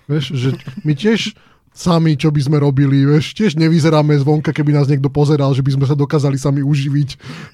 Vieš, 0.07 0.25
že 0.39 0.49
my 0.87 0.95
tiež 0.95 1.35
sami, 1.77 2.17
čo 2.17 2.33
by 2.33 2.41
sme 2.41 2.57
robili, 2.57 3.05
vieš, 3.05 3.37
tiež 3.37 3.53
nevyzeráme 3.53 4.17
zvonka, 4.17 4.49
keby 4.49 4.73
nás 4.73 4.89
niekto 4.89 5.13
pozeral, 5.13 5.53
že 5.53 5.61
by 5.61 5.77
sme 5.77 5.85
sa 5.85 5.93
dokázali 5.93 6.33
sami 6.33 6.65
uživiť, 6.65 7.09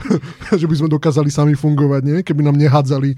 že 0.62 0.66
by 0.66 0.76
sme 0.80 0.88
dokázali 0.88 1.28
sami 1.28 1.54
fungovať, 1.60 2.02
nie? 2.08 2.18
Keby 2.24 2.48
nám 2.48 2.56
nehádzali 2.56 3.10
e, 3.12 3.18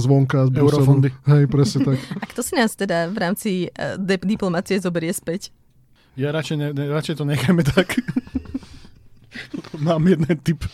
zvonka 0.00 0.48
z 0.48 0.56
Eurofondy. 0.56 1.12
Hej, 1.28 1.44
presne 1.52 1.92
tak. 1.92 1.98
A 2.22 2.24
kto 2.24 2.40
si 2.40 2.56
nás 2.56 2.72
teda 2.72 3.12
v 3.12 3.16
rámci 3.20 3.50
uh, 3.68 4.00
diplomácie 4.00 4.80
zoberie 4.80 5.12
späť? 5.12 5.52
Ja 6.16 6.32
radšej, 6.32 6.56
ne, 6.56 6.68
ne, 6.72 6.84
radšej 6.88 7.20
to 7.20 7.24
necháme 7.28 7.60
tak. 7.60 8.00
Mám 9.86 10.08
jeden 10.08 10.36
typ. 10.40 10.64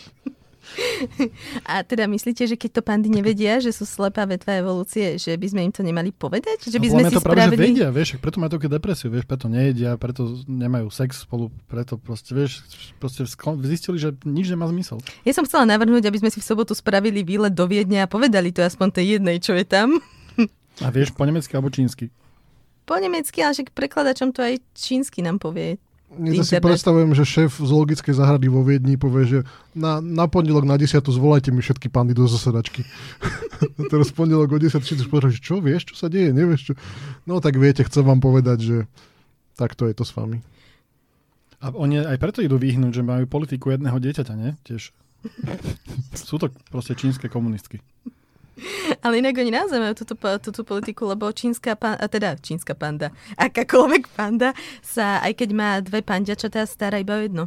A 1.65 1.83
teda 1.87 2.11
myslíte, 2.11 2.47
že 2.47 2.57
keď 2.59 2.81
to 2.81 2.83
pandy 2.83 3.09
nevedia, 3.09 3.63
že 3.63 3.71
sú 3.71 3.87
slepá 3.87 4.27
vetva 4.27 4.59
evolúcie, 4.59 5.17
že 5.17 5.35
by 5.39 5.47
sme 5.47 5.61
im 5.69 5.73
to 5.73 5.87
nemali 5.87 6.11
povedať? 6.11 6.69
Že 6.69 6.79
by 6.83 6.89
sme 6.91 7.03
si 7.07 7.15
to 7.15 7.23
práve, 7.23 7.55
spravili... 7.55 7.59
že 7.59 7.67
vedia, 7.71 7.89
vieš, 7.95 8.09
preto 8.19 8.37
majú 8.43 8.51
také 8.59 8.69
depresiu, 8.71 9.09
vieš, 9.09 9.25
preto 9.25 9.47
nejedia, 9.47 9.95
preto 9.97 10.43
nemajú 10.45 10.89
sex 10.91 11.23
spolu, 11.25 11.53
preto 11.71 11.97
proste, 12.01 12.35
vieš, 12.35 12.67
proste 12.99 13.25
zistili, 13.67 13.97
že 13.97 14.11
nič 14.27 14.51
nemá 14.51 14.67
zmysel. 14.71 14.99
Ja 15.23 15.33
som 15.33 15.47
chcela 15.47 15.69
navrhnúť, 15.69 16.07
aby 16.09 16.19
sme 16.23 16.31
si 16.33 16.43
v 16.43 16.49
sobotu 16.49 16.75
spravili 16.75 17.23
výlet 17.23 17.55
do 17.55 17.65
Viedne 17.69 18.03
a 18.03 18.11
povedali 18.11 18.51
to 18.51 18.63
aspoň 18.65 18.89
tej 18.91 19.07
jednej, 19.19 19.37
čo 19.39 19.55
je 19.55 19.65
tam. 19.67 19.99
A 20.85 20.93
vieš 20.93 21.17
po 21.17 21.25
nemecky 21.25 21.57
alebo 21.57 21.73
čínsky? 21.73 22.13
Po 22.85 23.01
nemecky, 23.01 23.41
ale 23.43 23.57
však 23.57 23.73
prekladačom 23.73 24.31
to 24.31 24.45
aj 24.45 24.61
čínsky 24.77 25.25
nám 25.25 25.41
povie. 25.41 25.81
Ja 26.07 26.47
si 26.47 26.57
predstavujem, 26.63 27.13
že 27.19 27.27
šéf 27.27 27.59
zoologickej 27.59 28.15
záhrady 28.15 28.47
vo 28.47 28.63
Viedni 28.63 28.95
povie, 28.95 29.27
že 29.27 29.39
na, 29.75 29.99
na 29.99 30.31
pondelok 30.31 30.63
na 30.63 30.79
10 30.79 31.03
zvolajte 31.03 31.51
mi 31.51 31.61
všetky 31.61 31.91
pandy 31.91 32.15
do 32.15 32.31
zasedačky. 32.31 32.87
Teraz 33.93 34.15
pondelok 34.15 34.55
o 34.55 34.59
10 34.63 34.81
všetci 34.81 35.11
povedal, 35.11 35.35
že 35.35 35.43
čo, 35.43 35.59
vieš, 35.59 35.93
čo 35.93 35.95
sa 35.99 36.07
deje, 36.07 36.31
nevieš 36.31 36.73
čo. 36.73 36.75
No 37.27 37.43
tak 37.43 37.59
viete, 37.59 37.83
chcem 37.83 38.07
vám 38.07 38.23
povedať, 38.23 38.59
že 38.63 38.77
Tak 39.57 39.75
to 39.75 39.89
je 39.89 39.95
to 39.97 40.05
s 40.07 40.13
vami. 40.13 40.45
A 41.65 41.73
oni 41.73 42.05
aj 42.05 42.21
preto 42.21 42.45
idú 42.45 42.61
vyhnúť, 42.61 42.93
že 42.93 43.03
majú 43.03 43.25
politiku 43.27 43.73
jedného 43.73 43.97
dieťaťa, 43.97 44.35
nie? 44.37 44.53
Tiež. 44.63 44.93
Sú 46.15 46.37
to 46.37 46.53
proste 46.69 46.95
čínske 46.95 47.27
komunistky. 47.27 47.81
Ale 49.05 49.21
inak 49.21 49.37
oni 49.37 49.53
naozaj 49.53 49.79
majú 49.79 49.95
túto, 49.95 50.15
túto 50.17 50.63
politiku, 50.65 51.09
lebo 51.09 51.29
čínska 51.31 51.77
panda, 51.77 52.05
teda 52.09 52.37
čínska 52.41 52.73
panda, 52.75 53.13
akákoľvek 53.47 54.05
panda 54.13 54.57
sa, 54.81 55.21
aj 55.23 55.33
keď 55.37 55.49
má 55.53 55.71
dve 55.81 56.01
pandiačatá, 56.01 56.65
stará 56.65 57.01
iba 57.01 57.17
o 57.17 57.23
jedno. 57.23 57.45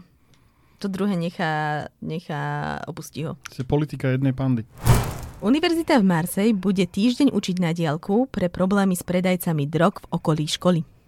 To 0.80 0.88
druhé 0.88 1.20
nechá, 1.20 1.86
nechá 2.00 2.80
opustí 2.88 3.28
ho. 3.28 3.36
Je 3.52 3.68
politika 3.68 4.16
jednej 4.16 4.32
pandy. 4.32 4.64
Univerzita 5.40 6.00
v 6.00 6.08
Marsej 6.08 6.50
bude 6.56 6.84
týždeň 6.84 7.32
učiť 7.32 7.64
na 7.64 7.72
diálku 7.72 8.28
pre 8.32 8.52
problémy 8.52 8.96
s 8.96 9.04
predajcami 9.04 9.68
drog 9.68 10.04
v 10.04 10.06
okolí 10.12 10.48
školy. 10.48 10.99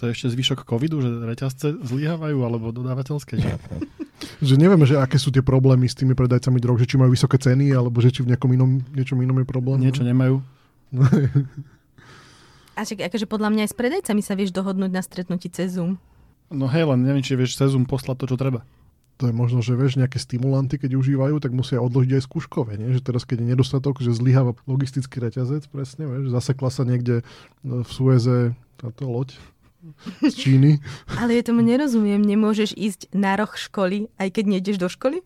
To 0.00 0.08
je 0.08 0.16
ešte 0.16 0.32
zvyšok 0.32 0.64
covidu, 0.64 1.04
že 1.04 1.12
reťazce 1.12 1.76
zlyhávajú, 1.84 2.38
alebo 2.40 2.72
dodávateľské. 2.72 3.36
Že... 3.36 3.50
Že 4.40 4.60
nevieme, 4.60 4.84
že 4.84 5.00
aké 5.00 5.16
sú 5.16 5.32
tie 5.32 5.40
problémy 5.40 5.88
s 5.88 5.96
tými 5.96 6.12
predajcami 6.12 6.60
drog, 6.60 6.76
že 6.76 6.88
či 6.88 7.00
majú 7.00 7.12
vysoké 7.12 7.40
ceny, 7.40 7.72
alebo 7.72 8.04
že 8.04 8.12
či 8.12 8.20
v 8.20 8.32
nejakom 8.32 8.52
inom, 8.52 8.80
niečom 8.92 9.16
inom 9.16 9.36
je 9.40 9.48
problém. 9.48 9.80
Niečo 9.80 10.04
nemajú. 10.04 10.44
A 12.80 12.84
čak, 12.84 13.00
akože 13.00 13.28
podľa 13.28 13.52
mňa 13.52 13.62
aj 13.68 13.70
s 13.72 13.76
predajcami 13.76 14.22
sa 14.24 14.32
vieš 14.36 14.56
dohodnúť 14.56 14.92
na 14.92 15.04
stretnutí 15.04 15.52
cez 15.52 15.76
Zoom. 15.76 16.00
No 16.48 16.68
hej, 16.68 16.88
len 16.88 17.04
neviem, 17.04 17.20
či 17.20 17.36
vieš 17.36 17.60
cez 17.60 17.72
Zoom 17.72 17.84
poslať 17.84 18.24
to, 18.24 18.26
čo 18.32 18.36
treba. 18.40 18.64
To 19.20 19.28
je 19.28 19.36
možno, 19.36 19.60
že 19.60 19.76
vieš, 19.76 20.00
nejaké 20.00 20.16
stimulanty, 20.16 20.80
keď 20.80 20.96
užívajú, 20.96 21.36
tak 21.44 21.52
musia 21.52 21.76
odložiť 21.80 22.16
aj 22.16 22.24
skúškové. 22.24 22.80
Nie? 22.80 22.96
Že 22.96 23.04
teraz, 23.04 23.28
keď 23.28 23.44
je 23.44 23.50
nedostatok, 23.52 24.00
že 24.00 24.16
zlyháva 24.16 24.56
logistický 24.64 25.20
reťazec, 25.20 25.68
presne, 25.68 26.08
vieš, 26.08 26.32
zasekla 26.32 26.72
sa 26.72 26.88
niekde 26.88 27.20
no, 27.60 27.84
v 27.84 27.90
Sueze 27.92 28.56
táto 28.80 29.04
loď 29.08 29.36
z 30.24 30.34
Číny. 30.34 30.80
Ale 31.16 31.36
ja 31.36 31.42
tomu 31.44 31.64
nerozumiem, 31.64 32.20
nemôžeš 32.20 32.76
ísť 32.76 33.00
na 33.16 33.36
roh 33.36 33.50
školy, 33.50 34.12
aj 34.20 34.28
keď 34.36 34.44
nejdeš 34.56 34.76
do 34.76 34.88
školy? 34.88 35.24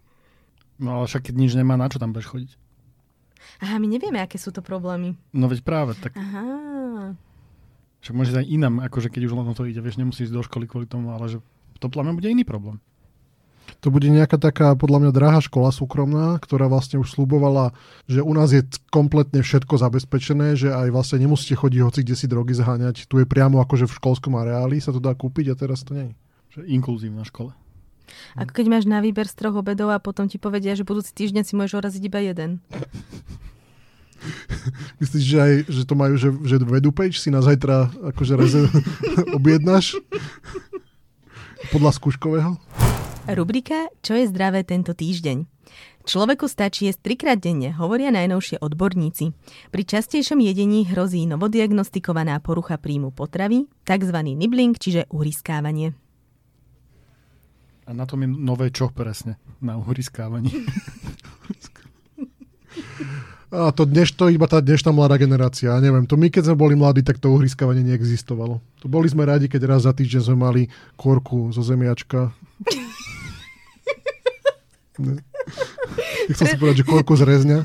No 0.78 1.00
ale 1.00 1.04
však 1.06 1.30
keď 1.30 1.34
nič 1.38 1.52
nemá, 1.54 1.78
na 1.78 1.86
čo 1.90 2.02
tam 2.02 2.10
budeš 2.10 2.30
chodiť? 2.34 2.50
Aha, 3.62 3.78
my 3.78 3.86
nevieme, 3.86 4.18
aké 4.18 4.40
sú 4.40 4.50
to 4.50 4.64
problémy. 4.64 5.14
No 5.30 5.46
veď 5.46 5.62
práve, 5.62 5.92
tak 5.94 6.18
Aha. 6.18 7.14
však 8.02 8.14
môžeš 8.14 8.34
aj 8.42 8.46
inám, 8.50 8.82
akože 8.82 9.12
keď 9.12 9.30
už 9.30 9.34
len 9.38 9.46
o 9.46 9.54
to 9.54 9.68
ide, 9.68 9.78
vieš, 9.78 10.00
nemusíš 10.00 10.30
ísť 10.30 10.34
do 10.34 10.42
školy 10.42 10.66
kvôli 10.66 10.86
tomu, 10.90 11.14
ale 11.14 11.30
že 11.30 11.38
to 11.78 11.86
podľa 11.86 12.10
mňa 12.10 12.14
bude 12.18 12.28
iný 12.32 12.44
problém. 12.46 12.82
To 13.84 13.92
bude 13.92 14.08
nejaká 14.08 14.40
taká, 14.40 14.72
podľa 14.72 15.04
mňa, 15.04 15.10
drahá 15.12 15.44
škola 15.44 15.68
súkromná, 15.68 16.40
ktorá 16.40 16.72
vlastne 16.72 16.96
už 16.96 17.12
slúbovala, 17.12 17.76
že 18.08 18.24
u 18.24 18.32
nás 18.32 18.48
je 18.48 18.64
kompletne 18.88 19.44
všetko 19.44 19.76
zabezpečené, 19.76 20.56
že 20.56 20.72
aj 20.72 20.88
vlastne 20.88 21.20
nemusíte 21.20 21.60
chodiť 21.60 21.80
hoci 21.84 22.00
kde 22.00 22.16
si 22.16 22.24
drogy 22.24 22.56
zháňať. 22.56 23.04
Tu 23.04 23.20
je 23.20 23.28
priamo 23.28 23.60
akože 23.60 23.84
v 23.84 23.96
školskom 24.00 24.40
areáli 24.40 24.80
sa 24.80 24.88
to 24.88 25.04
dá 25.04 25.12
kúpiť 25.12 25.52
a 25.52 25.54
teraz 25.60 25.84
to 25.84 25.92
nie. 25.92 26.16
je. 26.56 26.64
Inkluzívna 26.64 27.28
škola. 27.28 27.52
Ako 28.40 28.56
keď 28.56 28.72
máš 28.72 28.88
na 28.88 29.04
výber 29.04 29.28
z 29.28 29.36
troch 29.36 29.52
obedov 29.52 29.92
a 29.92 30.00
potom 30.00 30.32
ti 30.32 30.40
povedia, 30.40 30.72
že 30.72 30.88
budúci 30.88 31.12
týždeň 31.12 31.44
si 31.44 31.52
môžeš 31.52 31.76
oraziť 31.76 32.02
iba 32.08 32.24
jeden. 32.24 32.64
Myslíš, 35.04 35.24
že, 35.28 35.36
aj, 35.36 35.52
že 35.68 35.82
to 35.84 35.92
majú, 35.92 36.16
že, 36.16 36.32
že 36.48 36.56
vedú 36.64 36.88
page 36.88 37.20
si 37.20 37.28
na 37.28 37.44
zajtra 37.44 37.92
akože 38.16 38.32
reze 38.32 38.64
objednáš? 39.36 40.00
Podľa 41.72 41.92
skúškového? 42.00 42.56
Rubrika 43.24 43.88
Čo 44.04 44.20
je 44.20 44.28
zdravé 44.28 44.68
tento 44.68 44.92
týždeň? 44.92 45.48
Človeku 46.04 46.44
stačí 46.44 46.92
jesť 46.92 47.08
trikrát 47.08 47.40
denne, 47.40 47.72
hovoria 47.72 48.12
najnovšie 48.12 48.60
odborníci. 48.60 49.32
Pri 49.72 49.82
častejšom 49.88 50.44
jedení 50.44 50.84
hrozí 50.84 51.24
novodiagnostikovaná 51.24 52.36
porucha 52.44 52.76
príjmu 52.76 53.16
potravy, 53.16 53.64
tzv. 53.88 54.18
nibbling, 54.20 54.76
čiže 54.76 55.08
uhryskávanie. 55.08 55.96
A 57.88 57.96
na 57.96 58.04
tom 58.04 58.20
je 58.20 58.28
nové 58.28 58.68
čo 58.68 58.92
presne? 58.92 59.40
Na 59.64 59.80
uhryskávanie. 59.80 60.52
A 63.54 63.70
to 63.70 63.86
dneš, 63.86 64.18
to 64.18 64.26
iba 64.34 64.50
tá 64.50 64.58
dnešná 64.58 64.90
mladá 64.90 65.14
generácia. 65.14 65.70
Ja 65.70 65.78
neviem, 65.78 66.10
to 66.10 66.18
my 66.18 66.26
keď 66.26 66.50
sme 66.50 66.56
boli 66.58 66.74
mladí, 66.74 67.06
tak 67.06 67.22
to 67.22 67.30
uhryskávanie 67.30 67.86
neexistovalo. 67.86 68.58
To 68.82 68.86
boli 68.90 69.06
sme 69.06 69.22
radi, 69.22 69.46
keď 69.46 69.70
raz 69.70 69.86
za 69.86 69.94
týždeň 69.94 70.20
sme 70.26 70.36
mali 70.42 70.62
korku 70.98 71.54
zo 71.54 71.62
zemiačka. 71.62 72.34
Ne. 75.02 75.18
Chcel 76.30 76.54
si 76.54 76.56
povedať, 76.56 76.76
že 76.80 76.86
korku 76.86 77.18
z 77.18 77.22
rezňa. 77.26 77.58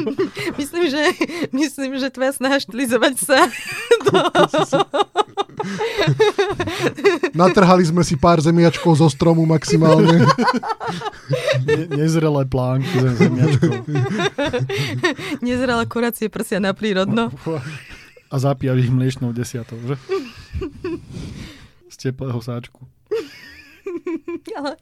Myslím, 0.60 0.84
že, 0.88 1.02
myslím, 1.50 1.98
že 1.98 2.08
tvoja 2.08 2.32
snaha 2.32 2.56
štilizovať 2.62 3.14
sa 3.18 3.38
do... 4.06 4.18
Natrhali 7.34 7.82
sme 7.82 8.06
si 8.06 8.14
pár 8.14 8.38
zemiačkov 8.38 8.94
zo 8.94 9.08
stromu 9.10 9.42
maximálne. 9.44 10.22
Ne, 11.66 11.82
nezrelé 11.98 12.46
plánky 12.46 12.94
zem 12.94 13.14
zemiačkov. 13.18 13.74
Nezrela 15.42 15.84
kuracie 15.84 16.30
prsia 16.30 16.62
na 16.62 16.70
prírodno. 16.72 17.34
A 18.30 18.34
zapíjaš 18.38 18.86
ich 18.86 18.92
mliečnou 18.94 19.34
desiatou, 19.34 19.76
že? 19.82 19.98
Z 21.90 21.96
teplého 22.08 22.38
sáčku. 22.38 22.86
Ale, 24.58 24.72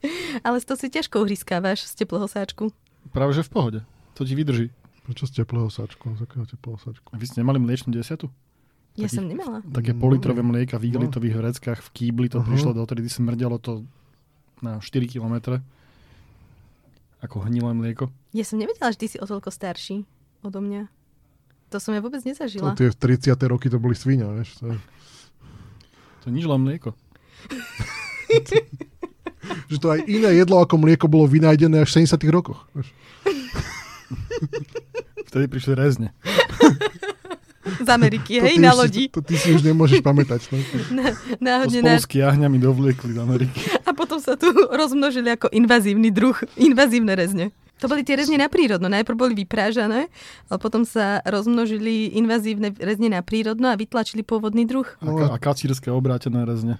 ale 0.41 0.57
to 0.59 0.75
si 0.75 0.87
ťažko 0.87 1.21
uhryskávaš 1.21 1.85
z 1.85 1.95
teplého 1.99 2.25
sáčku. 2.25 2.71
Práve 3.09 3.33
že 3.33 3.43
v 3.43 3.51
pohode. 3.51 3.81
To 4.15 4.23
ti 4.23 4.33
vydrží. 4.33 4.73
Prečo 5.03 5.25
z 5.25 5.39
teplého 5.39 5.67
sáčku? 5.67 6.11
Z 6.13 6.23
akého 6.23 6.45
teplého 6.45 6.77
sáčku? 6.77 7.07
A 7.07 7.17
vy 7.17 7.25
ste 7.25 7.39
nemali 7.39 7.59
mliečnú 7.59 7.91
desiatu? 7.91 8.27
Ja 8.95 9.07
Taký- 9.07 9.15
som 9.15 9.25
nemala. 9.27 9.59
Také 9.63 9.93
No, 9.93 10.01
politrové 10.01 10.41
no. 10.41 10.51
mlieka 10.51 10.75
v 10.75 10.89
igelitových 10.89 11.37
vreckách 11.37 11.81
v 11.81 11.89
kýbli 11.93 12.27
to 12.27 12.39
Aha. 12.39 12.47
prišlo, 12.47 12.73
dotedy 12.73 13.05
smrdelo 13.05 13.57
to 13.57 13.85
na 14.59 14.81
4 14.81 14.89
km. 15.05 15.61
Ako 17.19 17.41
hnilé 17.43 17.73
mlieko. 17.73 18.09
Ja 18.31 18.43
som 18.43 18.57
nevedela, 18.57 18.89
že 18.89 18.99
ty 18.99 19.07
si 19.07 19.17
o 19.17 19.25
toľko 19.25 19.49
starší 19.49 20.05
odo 20.41 20.59
mňa. 20.59 20.89
To 21.69 21.77
som 21.77 21.93
ja 21.93 22.01
vôbec 22.01 22.21
To 22.21 22.29
nezažila. 22.29 22.73
tie 22.73 22.89
v 22.89 22.97
30. 22.97 23.37
roky 23.45 23.67
to 23.67 23.77
boli 23.77 23.93
svinia, 23.93 24.27
vieš. 24.29 24.57
To 24.59 24.71
je, 24.71 24.77
To 26.23 26.31
nič 26.31 26.43
len 26.43 26.61
mlieko. 26.61 26.95
že 29.67 29.77
to 29.77 29.89
aj 29.89 30.01
iné 30.03 30.31
jedlo 30.35 30.59
ako 30.59 30.77
mlieko 30.77 31.07
bolo 31.07 31.25
vynajdené 31.25 31.81
až 31.81 31.91
v 31.93 32.07
70. 32.07 32.17
rokoch. 32.29 32.67
Vtedy 35.27 35.47
prišli 35.47 35.73
rezne. 35.73 36.15
Z 37.67 37.89
Ameriky, 37.89 38.39
To 38.39 38.47
hej, 38.47 38.57
na 38.57 38.71
už 38.71 38.75
si- 38.75 38.79
lodi. 38.79 39.05
To 39.11 39.21
ty 39.21 39.35
si 39.35 39.51
už 39.51 39.61
nemôžeš 39.61 39.99
pamätať. 40.01 40.39
No. 40.49 40.59
Na, 40.93 41.11
To 41.11 41.43
náhodne 41.43 41.79
spolu 41.83 41.91
na, 41.91 41.99
s 41.99 42.07
kiahňami 42.07 42.57
dovliekli 42.57 43.11
z 43.11 43.19
Ameriky. 43.19 43.59
a 43.83 43.91
potom 43.91 44.17
sa 44.17 44.39
tu 44.39 44.47
rozmnožili 44.81 45.35
ako 45.35 45.51
invazívny 45.51 46.09
druh, 46.09 46.39
invazívne 46.55 47.11
rezne. 47.13 47.51
To 47.77 47.91
boli 47.91 48.01
tie 48.01 48.15
rezne 48.15 48.39
na 48.39 48.47
prírodno. 48.47 48.87
Najprv 48.87 49.17
boli 49.19 49.35
vyprážané, 49.37 50.07
ale 50.47 50.59
potom 50.59 50.87
sa 50.87 51.21
rozmnožili 51.21 52.15
invazívne 52.15 52.71
rezne 52.73 53.11
na 53.11 53.21
prírodno 53.21 53.69
a 53.69 53.77
vytlačili 53.77 54.23
pôvodný 54.23 54.63
druh. 54.63 54.87
A, 54.97 55.11
ka- 55.11 55.31
a 55.35 55.43
kacírske 55.43 55.91
obrátené 55.91 56.47
rezne. 56.47 56.79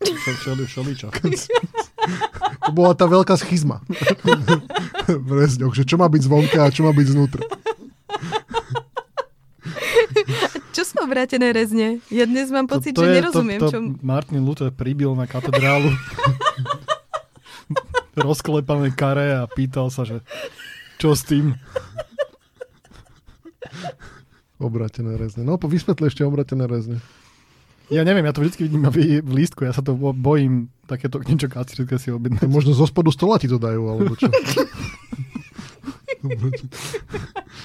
Všel, 0.00 0.34
všeli, 0.34 0.64
všeličo. 0.66 1.06
To 2.66 2.70
bola 2.74 2.94
tá 2.94 3.06
veľká 3.06 3.34
schizma. 3.38 3.82
v 5.06 5.30
rezňoch, 5.30 5.74
že 5.74 5.86
čo 5.86 5.98
má 5.98 6.06
byť 6.06 6.22
zvonka 6.26 6.58
a 6.66 6.72
čo 6.72 6.86
má 6.86 6.92
byť 6.94 7.06
znútra. 7.10 7.42
Čo 10.72 10.82
sú 10.88 10.96
obrátené 11.04 11.52
rezne? 11.52 12.00
Ja 12.08 12.24
dnes 12.24 12.48
mám 12.48 12.64
pocit, 12.64 12.96
to, 12.96 13.04
že 13.04 13.12
je- 13.12 13.16
nerozumiem. 13.20 13.60
to, 13.60 13.68
to 13.68 13.72
čo... 13.76 13.78
Martin 14.00 14.40
Luther 14.40 14.72
pribil 14.72 15.12
na 15.12 15.28
katedrálu 15.28 15.92
rozklepané 18.16 18.92
kare 18.92 19.36
a 19.36 19.44
pýtal 19.48 19.92
sa, 19.92 20.08
že 20.08 20.24
čo 20.96 21.12
s 21.12 21.28
tým? 21.28 21.56
Obratené 24.62 25.18
rezne. 25.18 25.42
No, 25.42 25.58
po 25.58 25.66
vysvetle 25.66 26.06
ešte 26.06 26.22
obratené 26.22 26.70
rezne. 26.70 27.02
Ja 27.92 28.02
neviem, 28.02 28.22
ja 28.22 28.32
to 28.32 28.40
vždy 28.40 28.62
vidím 28.62 28.82
v 29.20 29.34
lístku, 29.34 29.62
ja 29.62 29.70
sa 29.70 29.78
to 29.78 29.92
bo- 29.92 30.10
bojím 30.10 30.66
takéto 30.82 31.20
niečo 31.20 31.46
kacírske 31.46 31.94
si 31.94 32.08
objednať. 32.08 32.46
možno 32.46 32.72
zo 32.72 32.82
spodu 32.82 33.08
stola 33.08 33.36
ti 33.36 33.44
to 33.44 33.56
dajú, 33.56 33.86
alebo 33.86 34.14
čo. 34.14 34.26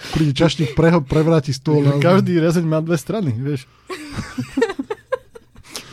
Príde 0.10 0.34
čašník, 0.34 0.74
pre, 0.74 0.90
prevráti 1.00 1.52
stôl. 1.52 1.80
na- 1.80 1.98
Každý 1.98 2.38
rezeň 2.38 2.64
má 2.64 2.80
dve 2.80 2.96
strany, 2.96 3.32
vieš. 3.32 3.66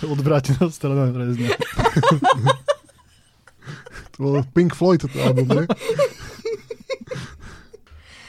Odvrátená 0.05 0.69
strana 0.69 1.09
rezňa. 1.09 1.49
To 4.11 4.17
bol 4.19 4.43
Pink 4.47 4.73
Floyd 4.73 5.01
to 5.01 5.09
album, 5.19 5.49
ne? 5.49 5.65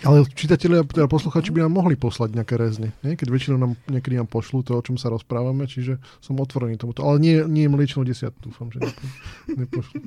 Ale 0.06 0.22
čitatelia, 0.30 0.86
teda 0.86 1.10
posluchači 1.10 1.50
by 1.50 1.66
nám 1.66 1.82
mohli 1.82 1.98
poslať 1.98 2.38
nejaké 2.38 2.62
rezne, 2.62 2.94
nie? 3.02 3.18
keď 3.18 3.28
väčšinou 3.34 3.58
nám 3.58 3.74
niekedy 3.90 4.22
nám 4.22 4.30
pošlú 4.30 4.62
to, 4.62 4.78
o 4.78 4.82
čom 4.86 5.02
sa 5.02 5.10
rozprávame, 5.10 5.66
čiže 5.66 5.98
som 6.22 6.38
otvorený 6.38 6.78
tomuto. 6.78 7.02
Ale 7.02 7.18
nie, 7.18 7.42
nie 7.50 7.66
je 7.66 7.74
mliečnú 7.74 8.06
desiatu, 8.06 8.38
dúfam, 8.38 8.70
že 8.70 8.86
nepo, 8.86 9.02
nepošlú. 9.66 9.98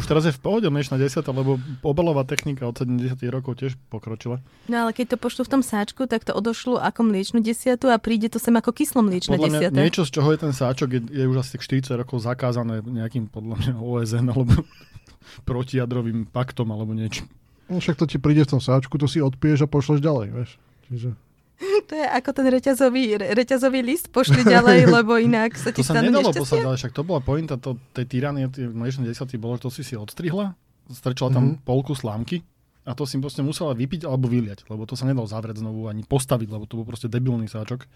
Už 0.00 0.04
teraz 0.08 0.24
je 0.24 0.32
v 0.32 0.40
pohode 0.40 0.68
mliečna 0.72 0.96
desiata, 0.96 1.28
lebo 1.28 1.60
obalová 1.84 2.24
technika 2.24 2.64
od 2.64 2.80
70 2.80 3.20
rokov 3.28 3.60
tiež 3.60 3.76
pokročila. 3.92 4.40
No 4.64 4.88
ale 4.88 4.96
keď 4.96 5.14
to 5.14 5.16
pošlú 5.20 5.44
v 5.44 5.60
tom 5.60 5.62
sáčku, 5.62 6.08
tak 6.08 6.24
to 6.24 6.32
odošlo 6.32 6.80
ako 6.80 7.04
mliečnú 7.04 7.44
desiatu 7.44 7.92
a 7.92 8.00
príde 8.00 8.32
to 8.32 8.40
sem 8.40 8.56
ako 8.56 8.72
kyslo 8.72 9.04
mliečna 9.04 9.36
Podľa 9.36 9.52
mňa 9.52 9.60
desiata. 9.60 9.76
niečo, 9.76 10.02
z 10.08 10.10
čoho 10.16 10.28
je 10.32 10.38
ten 10.40 10.52
sáčok, 10.56 10.88
je, 10.88 11.00
je 11.20 11.24
už 11.28 11.44
asi 11.44 11.60
tak 11.60 11.62
40 11.68 12.00
rokov 12.00 12.24
zakázané 12.24 12.80
nejakým 12.80 13.28
podľa 13.28 13.60
mňa 13.60 13.72
OSN 13.76 14.26
alebo 14.32 14.56
protijadrovým 15.48 16.32
paktom 16.32 16.72
alebo 16.72 16.96
niečo. 16.96 17.28
No 17.66 17.78
však 17.78 17.96
to 17.96 18.04
ti 18.04 18.16
príde 18.16 18.44
v 18.44 18.50
tom 18.50 18.60
sáčku, 18.60 18.96
to 18.96 19.06
si 19.06 19.18
odpiješ 19.18 19.64
a 19.64 19.68
pošleš 19.68 20.00
ďalej, 20.00 20.26
vieš. 20.30 20.50
Čiže... 20.86 21.08
To 21.88 21.94
je 21.94 22.04
ako 22.04 22.30
ten 22.32 22.46
reťazový, 22.50 23.04
re- 23.16 23.30
reťazový 23.32 23.80
list, 23.80 24.10
pošli 24.10 24.42
ďalej, 24.42 24.84
lebo 24.96 25.16
inak 25.16 25.54
sa 25.54 25.70
ti 25.70 25.80
To 25.80 25.86
sa 25.86 26.00
nedalo 26.00 26.28
poslať, 26.28 26.60
ale 26.60 26.76
však 26.76 26.92
to 26.92 27.02
bola 27.02 27.20
pointa 27.20 27.54
to, 27.56 27.76
tej 27.92 28.04
tyranie, 28.04 28.50
tej 28.50 28.68
mliečnej 28.68 29.06
desiaty 29.06 29.38
bolo, 29.38 29.56
že 29.56 29.62
to 29.64 29.70
si 29.70 29.82
si 29.82 29.94
odstrihla, 29.94 30.52
strčala 30.90 31.30
tam 31.32 31.44
Mhm. 31.56 31.64
polku 31.64 31.94
slámky 31.94 32.42
a 32.84 32.92
to 32.92 33.08
si 33.08 33.16
proste 33.16 33.40
musela 33.40 33.72
vypiť 33.72 34.04
alebo 34.04 34.28
vyliať, 34.28 34.68
lebo 34.68 34.84
to 34.84 34.92
sa 34.92 35.08
nedalo 35.08 35.24
zavrieť 35.24 35.64
znovu 35.64 35.88
ani 35.88 36.04
postaviť, 36.04 36.48
lebo 36.52 36.68
to 36.68 36.76
bol 36.76 36.84
proste 36.84 37.08
debilný 37.08 37.48
sáčok. 37.48 37.88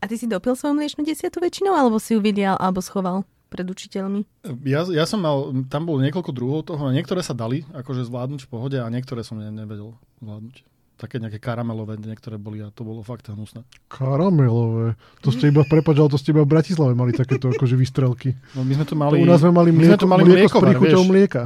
A 0.00 0.04
ty 0.04 0.20
si 0.20 0.28
dopil 0.28 0.52
svoju 0.52 0.76
mliečnú 0.76 1.00
desiatu 1.00 1.40
väčšinou, 1.40 1.72
alebo 1.72 1.96
si 1.96 2.12
ju 2.12 2.20
vylial, 2.20 2.60
alebo 2.60 2.84
schoval 2.84 3.24
pred 3.54 3.62
učiteľmi? 3.62 4.26
Ja, 4.66 4.82
ja 4.90 5.06
som 5.06 5.22
mal, 5.22 5.54
tam 5.70 5.86
bolo 5.86 6.02
niekoľko 6.02 6.34
druhov 6.34 6.66
toho, 6.66 6.90
a 6.90 6.90
niektoré 6.90 7.22
sa 7.22 7.38
dali 7.38 7.62
akože 7.70 8.02
zvládnuť 8.10 8.42
v 8.42 8.50
pohode 8.50 8.76
a 8.82 8.90
niektoré 8.90 9.22
som 9.22 9.38
ne, 9.38 9.54
nevedel 9.54 9.94
zvládnuť. 10.18 10.66
Také 10.94 11.18
nejaké 11.18 11.42
karamelové 11.42 11.98
niektoré 11.98 12.38
boli 12.38 12.62
a 12.62 12.70
to 12.70 12.86
bolo 12.86 13.02
fakt 13.02 13.26
hnusné. 13.26 13.66
Karamelové. 13.90 14.94
To 15.26 15.34
ste 15.34 15.50
iba, 15.50 15.66
prepáč, 15.66 15.98
ale 15.98 16.10
to 16.10 16.18
ste 16.18 16.30
iba 16.30 16.46
v 16.46 16.54
Bratislave 16.54 16.94
mali 16.94 17.10
takéto 17.10 17.50
akože 17.50 17.74
výstrelky. 17.74 18.34
No 18.54 18.62
my 18.62 18.78
sme 18.78 18.86
tu 18.86 18.94
Mali, 18.94 19.18
mali, 19.18 19.22
u 19.22 19.26
nás 19.26 19.42
sme 19.42 19.50
mali 19.50 19.70
my 19.74 19.82
sme 19.82 19.98
mlieko, 19.98 20.02
tu 20.02 20.06
mali 20.06 20.22
mlieko 20.22 20.34
s 20.34 20.38
mliekovar, 20.38 20.68
príchuťou 20.70 21.02
vieš. 21.02 21.10
mlieka. 21.10 21.42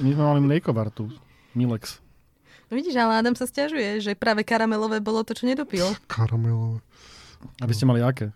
My 0.00 0.10
sme 0.16 0.24
mali 0.24 0.40
mliekovar 0.40 0.88
tu, 0.88 1.12
Milex. 1.52 2.00
No 2.72 2.78
vidíš, 2.78 2.96
ale 2.96 3.20
Adam 3.20 3.36
sa 3.36 3.44
stiažuje, 3.44 4.00
že 4.00 4.16
práve 4.16 4.48
karamelové 4.48 5.02
bolo 5.04 5.26
to, 5.28 5.36
čo 5.36 5.44
nedopil. 5.44 5.84
Karamelové. 6.08 6.80
A 7.60 7.68
vy 7.68 7.72
ste 7.76 7.84
mali 7.84 8.00
aké? 8.00 8.32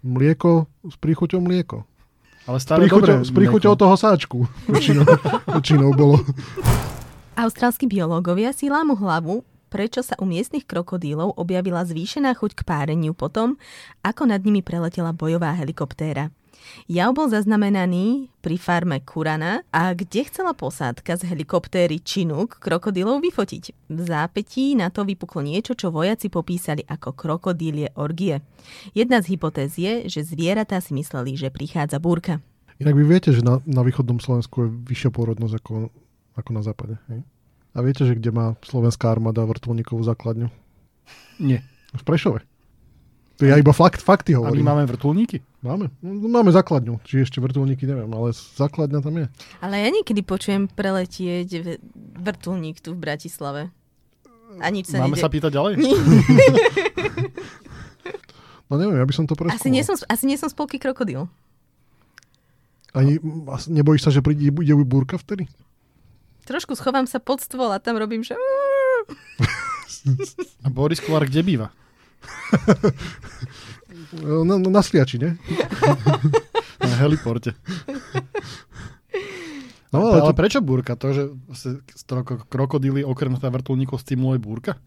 Mlieko 0.00 0.72
s 0.88 0.96
príchuťou 0.96 1.44
mlieko. 1.44 1.84
Ale 2.42 2.58
stále 2.58 2.84
príchuťou, 2.84 3.22
dobré 3.22 3.26
s 3.26 3.30
príchuťou 3.30 3.74
toho 3.78 3.94
sáčku. 3.94 4.38
Väčšinou, 4.66 5.06
väčšinou 5.56 5.94
bolo. 5.94 6.18
Austrálsky 7.38 7.86
biológovia 7.86 8.50
si 8.50 8.66
lámu 8.66 8.98
hlavu, 8.98 9.46
prečo 9.70 10.02
sa 10.02 10.18
u 10.18 10.26
miestnych 10.26 10.66
krokodílov 10.66 11.38
objavila 11.38 11.86
zvýšená 11.86 12.34
chuť 12.34 12.58
k 12.58 12.62
páreniu 12.66 13.14
potom, 13.14 13.56
ako 14.02 14.28
nad 14.28 14.42
nimi 14.42 14.60
preletela 14.60 15.14
bojová 15.14 15.54
helikoptéra. 15.54 16.34
Jav 16.86 17.14
bol 17.16 17.30
zaznamenaný 17.30 18.28
pri 18.42 18.56
farme 18.58 19.00
Kurana 19.02 19.64
a 19.72 19.94
kde 19.96 20.26
chcela 20.26 20.52
posádka 20.52 21.16
z 21.18 21.28
helikoptéry 21.30 22.00
Chinook 22.02 22.60
krokodílov 22.60 23.22
vyfotiť. 23.22 23.90
V 23.90 24.00
zápetí 24.00 24.74
na 24.74 24.92
to 24.92 25.06
vypuklo 25.06 25.42
niečo, 25.42 25.72
čo 25.74 25.94
vojaci 25.94 26.28
popísali 26.28 26.82
ako 26.86 27.14
krokodílie 27.14 27.94
orgie. 27.96 28.40
Jedna 28.92 29.22
z 29.24 29.36
hypotéz 29.36 29.78
je, 29.78 30.06
že 30.08 30.26
zvieratá 30.26 30.80
si 30.82 30.92
mysleli, 30.96 31.38
že 31.38 31.52
prichádza 31.54 32.02
búrka. 32.02 32.42
Inak 32.82 32.98
vy 32.98 33.04
viete, 33.06 33.30
že 33.30 33.46
na, 33.46 33.62
na 33.62 33.86
východnom 33.86 34.18
Slovensku 34.18 34.66
je 34.66 34.68
vyššia 34.90 35.10
pôrodnosť 35.14 35.54
ako, 35.62 35.74
ako 36.34 36.50
na 36.50 36.62
západe. 36.66 36.94
Hej? 37.12 37.22
A 37.72 37.78
viete, 37.80 38.02
že 38.04 38.18
kde 38.18 38.34
má 38.34 38.58
slovenská 38.60 39.08
armáda 39.08 39.46
vrtulníkovú 39.46 40.02
základňu? 40.02 40.50
Nie. 41.38 41.62
V 41.94 42.02
Prešove. 42.02 42.42
To 43.40 43.42
ja 43.48 43.56
iba 43.56 43.72
fakt, 43.72 44.02
fakty 44.04 44.34
A 44.34 44.40
my 44.40 44.50
hovorím. 44.50 44.66
máme 44.66 44.84
vrtulníky? 44.88 45.40
Máme. 45.62 45.94
No, 46.02 46.26
Máme 46.26 46.50
základňu. 46.50 46.98
Či 47.06 47.22
ešte 47.22 47.38
vrtulníky, 47.38 47.86
neviem, 47.86 48.10
ale 48.10 48.34
základňa 48.34 48.98
tam 48.98 49.14
je. 49.14 49.26
Ale 49.62 49.78
ja 49.78 49.88
niekedy 49.94 50.26
počujem 50.26 50.66
preletieť 50.66 51.78
vrtulník 52.18 52.82
tu 52.82 52.92
v 52.92 52.98
Bratislave. 52.98 53.70
A 54.58 54.68
nič 54.68 54.90
sa 54.90 55.00
Máme 55.00 55.14
nejde. 55.16 55.24
sa 55.24 55.30
pýtať 55.32 55.50
ďalej? 55.54 55.72
No 58.72 58.80
neviem, 58.80 58.96
ja 58.96 59.04
by 59.04 59.12
som 59.12 59.28
to 59.28 59.36
preskúmal. 59.36 59.60
Asi 59.60 59.68
nie, 59.68 59.84
som, 59.84 60.00
asi 60.08 60.24
nie 60.24 60.40
som 60.40 60.48
spolky 60.48 60.80
krokodil. 60.80 61.28
Ani, 62.96 63.20
nebojíš 63.68 64.08
sa, 64.08 64.10
že 64.16 64.24
príde 64.24 64.48
bude 64.48 64.72
búrka 64.88 65.20
vtedy? 65.20 65.44
Trošku 66.48 66.72
schovám 66.72 67.04
sa 67.04 67.20
pod 67.20 67.44
stôl 67.44 67.68
a 67.68 67.76
tam 67.76 68.00
robím, 68.00 68.24
že... 68.24 68.32
A 70.64 70.72
Boris 70.72 71.04
Kolár 71.04 71.28
kde 71.28 71.44
býva? 71.44 71.68
Na, 74.12 74.44
na, 74.44 74.54
na 74.60 74.82
Sliači, 74.84 75.16
ne? 75.16 75.40
Na 76.82 76.96
heliporte. 77.00 77.56
No, 79.92 80.08
ale, 80.08 80.24
ale 80.24 80.32
to, 80.32 80.36
prečo 80.36 80.58
búrka? 80.64 80.96
To, 80.96 81.12
že 81.12 81.22
sa 81.52 81.76
kroko- 82.24 82.44
krokodíly 82.48 83.04
okrem 83.04 83.36
teda 83.36 83.52
vrtulníkov 83.52 84.00
stimuluje 84.00 84.40
búrka? 84.40 84.80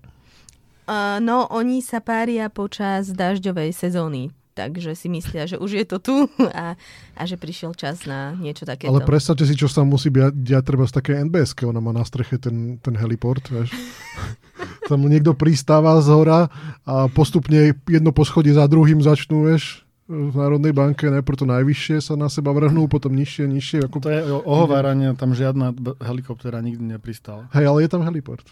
Uh, 0.86 1.18
no, 1.22 1.46
oni 1.50 1.82
sa 1.82 2.02
pária 2.02 2.50
počas 2.50 3.10
dažďovej 3.14 3.70
sezóny. 3.74 4.34
Takže 4.56 4.96
si 4.96 5.12
myslia, 5.12 5.52
že 5.52 5.60
už 5.60 5.84
je 5.84 5.86
to 5.86 5.98
tu 6.00 6.16
a, 6.40 6.80
a 7.20 7.22
že 7.28 7.36
prišiel 7.36 7.76
čas 7.76 8.08
na 8.08 8.32
niečo 8.40 8.64
takéto. 8.64 8.88
ale 8.88 9.04
predstavte 9.04 9.44
si, 9.44 9.52
čo 9.52 9.68
sa 9.68 9.84
musí 9.84 10.08
bia- 10.08 10.32
diať 10.32 10.64
treba 10.64 10.88
z 10.88 10.96
také 10.96 11.12
NBS, 11.28 11.60
ona 11.68 11.84
má 11.84 11.92
na 11.92 12.08
streche 12.08 12.40
ten, 12.40 12.80
ten 12.80 12.96
heliport, 12.96 13.44
vieš. 13.52 13.76
Tam 14.86 15.02
mu 15.02 15.10
niekto 15.10 15.34
pristáva 15.34 15.98
z 15.98 16.14
hora 16.14 16.48
a 16.86 17.10
postupne 17.10 17.74
jedno 17.86 18.14
poschodie 18.14 18.54
za 18.54 18.70
druhým 18.70 19.02
začnú, 19.02 19.50
vieš, 19.50 19.82
v 20.06 20.38
Národnej 20.38 20.70
banke, 20.70 21.10
najprv 21.10 21.34
to 21.34 21.46
najvyššie 21.50 21.98
sa 21.98 22.14
na 22.14 22.30
seba 22.30 22.54
vrhnú, 22.54 22.86
potom 22.86 23.10
nižšie, 23.18 23.50
nižšie. 23.50 23.78
Ako... 23.90 23.98
To 24.06 24.14
je 24.14 24.22
ohováranie, 24.22 25.18
tam 25.18 25.34
žiadna 25.34 25.74
helikoptéra 25.98 26.62
nikdy 26.62 26.94
nepristála. 26.94 27.50
Hej, 27.58 27.66
ale 27.66 27.78
je 27.82 27.90
tam 27.90 28.06
heliport. 28.06 28.46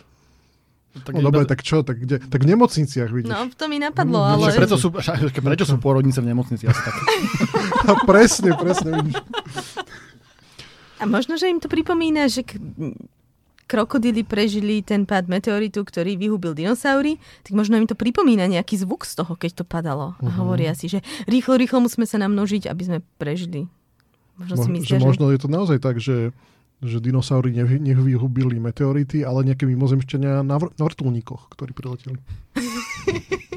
Tak 0.93 1.13
No 1.13 1.21
iba- 1.21 1.29
dobre, 1.29 1.45
tak 1.45 1.61
čo, 1.61 1.81
tak, 1.81 2.01
kde? 2.01 2.21
tak 2.21 2.41
v 2.41 2.49
nemocniciach 2.53 3.09
vidíš. 3.09 3.29
No, 3.29 3.49
to 3.53 3.65
mi 3.65 3.77
napadlo, 3.77 4.17
No, 4.17 4.41
ale... 4.41 4.53
Preto 4.53 4.77
sú, 4.77 4.89
prečo 4.89 5.65
sú 5.65 5.77
pôrodnice 5.77 6.21
v 6.21 6.33
nemocnici? 6.33 6.65
Asi 6.65 6.81
tak. 6.81 6.93
presne, 8.09 8.53
presne. 8.53 8.89
Vidíš. 9.01 9.17
A 10.97 11.09
možno, 11.09 11.37
že 11.37 11.49
im 11.49 11.57
to 11.57 11.69
pripomína, 11.69 12.29
že 12.29 12.45
k- 13.63 13.79
krokodíly 13.79 14.21
prežili 14.21 14.79
ten 14.79 15.03
pád 15.03 15.25
meteoritu, 15.25 15.81
ktorý 15.81 16.15
vyhubil 16.15 16.51
dinosaury, 16.53 17.15
tak 17.41 17.51
možno 17.51 17.75
im 17.75 17.85
to 17.85 17.95
pripomína 17.95 18.45
nejaký 18.45 18.75
zvuk 18.75 19.03
z 19.03 19.15
toho, 19.15 19.33
keď 19.33 19.59
to 19.59 19.65
padalo. 19.65 20.13
A 20.19 20.29
hovoria 20.35 20.71
si, 20.73 20.87
že 20.87 20.99
rýchlo, 21.25 21.55
rýchlo 21.55 21.79
musíme 21.79 22.03
sa 22.03 22.19
namnožiť, 22.19 22.67
aby 22.67 22.83
sme 22.83 22.97
prežili. 23.17 23.65
Možno 24.35 24.55
si 24.57 24.67
Mo- 24.67 24.73
myslia, 24.75 24.97
že 24.97 24.99
že... 24.99 25.07
možno 25.07 25.25
je 25.29 25.39
to 25.39 25.47
naozaj 25.47 25.77
tak, 25.77 25.97
že, 25.97 26.33
že 26.79 26.97
dinosaury 26.99 27.49
nevy- 27.49 27.79
nevyhubili 27.79 28.57
meteority, 28.57 29.21
ale 29.21 29.45
nejaké 29.45 29.63
mimozemšťania 29.63 30.41
na, 30.41 30.55
vr- 30.57 30.73
na 30.73 30.83
vrtulníkoch, 30.83 31.49
ktorí 31.49 31.71
prileteli. 31.71 32.17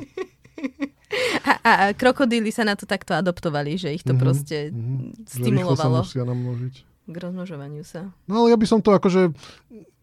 A, 1.47 1.53
a, 1.63 1.73
a 1.81 1.95
krokodíly 1.95 2.51
sa 2.51 2.67
na 2.67 2.75
to 2.75 2.85
takto 2.85 3.15
adoptovali, 3.15 3.79
že 3.79 3.95
ich 3.95 4.03
to 4.03 4.13
Mhm, 4.13 4.19
proste 4.19 4.57
mhm. 4.69 5.15
Že 5.23 5.47
rýchlo 5.47 5.79
sa 5.79 5.87
stimulovalo 5.87 5.99
musia 6.03 6.25
namnožiť. 6.25 6.75
K 7.07 7.15
rozmnožovaniu 7.15 7.87
sa. 7.87 8.11
No 8.27 8.45
ale 8.45 8.55
ja 8.55 8.59
by 8.59 8.67
som 8.67 8.83
to 8.83 8.91
akože... 8.91 9.31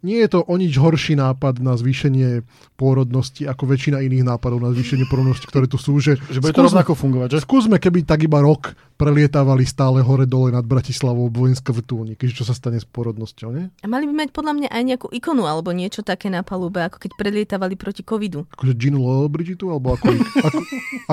Nie 0.04 0.28
je 0.28 0.36
to 0.36 0.44
o 0.44 0.60
nič 0.60 0.76
horší 0.76 1.16
nápad 1.16 1.64
na 1.64 1.80
zvýšenie 1.80 2.44
pôrodnosti 2.76 3.48
ako 3.48 3.72
väčšina 3.72 4.04
iných 4.04 4.28
nápadov 4.28 4.60
na 4.60 4.76
zvýšenie 4.76 5.08
pôrodnosti, 5.08 5.48
ktoré 5.48 5.64
tu 5.64 5.80
sú. 5.80 5.96
Že, 5.96 6.20
Že 6.28 6.44
bude 6.44 6.52
to 6.52 6.68
rovnako 6.68 6.92
fungovať, 6.92 7.30
že? 7.32 7.48
Skúsme, 7.48 7.80
keby 7.80 8.04
tak 8.04 8.28
iba 8.28 8.44
rok 8.44 8.76
prelietávali 9.00 9.64
stále 9.64 10.04
hore-dole 10.04 10.52
nad 10.52 10.68
Bratislavou 10.68 11.32
vojenské 11.32 11.72
vrtulníky, 11.72 12.28
čo 12.36 12.44
sa 12.44 12.52
stane 12.52 12.84
s 12.84 12.88
pôrodnosťou, 12.92 13.56
nie? 13.56 13.72
A 13.80 13.88
mali 13.88 14.04
by 14.12 14.28
mať 14.28 14.36
podľa 14.36 14.54
mňa 14.60 14.70
aj 14.76 14.84
nejakú 14.84 15.08
ikonu 15.08 15.48
alebo 15.48 15.72
niečo 15.72 16.04
také 16.04 16.28
na 16.28 16.44
palube, 16.44 16.84
ako 16.84 17.00
keď 17.00 17.12
prelietavali 17.16 17.80
proti 17.80 18.04
covidu. 18.04 18.44
Akože 18.60 18.76
Ginu 18.76 19.08
Lollobrigitu, 19.08 19.72
alebo 19.72 19.96
ako, 19.96 20.20
ako, 20.20 20.60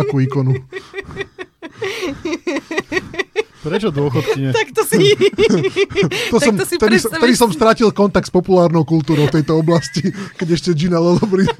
ako 0.02 0.14
ikonu. 0.18 0.58
Prečo 3.60 3.92
dôchodky 3.92 4.38
nie? 4.40 4.52
Tak 4.56 4.72
to 4.72 4.82
si... 4.88 4.96
To 6.32 6.38
Tak 6.40 6.48
som, 6.48 6.54
to 6.56 6.64
si 6.64 6.76
vtedy, 6.80 6.96
predstavíš 6.96 7.20
vtedy 7.20 7.34
som 7.36 7.50
stratil 7.52 7.88
kontakt 7.92 8.30
s 8.30 8.32
populárnou 8.32 8.86
kultúrou 8.88 9.28
v 9.28 9.40
tejto 9.40 9.60
oblasti, 9.60 10.08
keď 10.40 10.48
ešte 10.56 10.70
Gina 10.72 10.96
Lollobrigid 10.96 11.52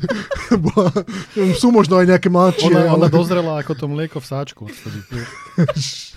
bola... 0.68 0.92
Sú 1.56 1.72
možno 1.72 1.96
aj 2.02 2.06
nejaké 2.16 2.28
mladšie, 2.28 2.68
Ona, 2.68 2.92
ale... 2.92 3.06
ona 3.06 3.08
dozrela 3.08 3.56
ako 3.62 3.72
to 3.72 3.84
mlieko 3.88 4.18
v 4.20 4.26
sáčku. 4.26 4.62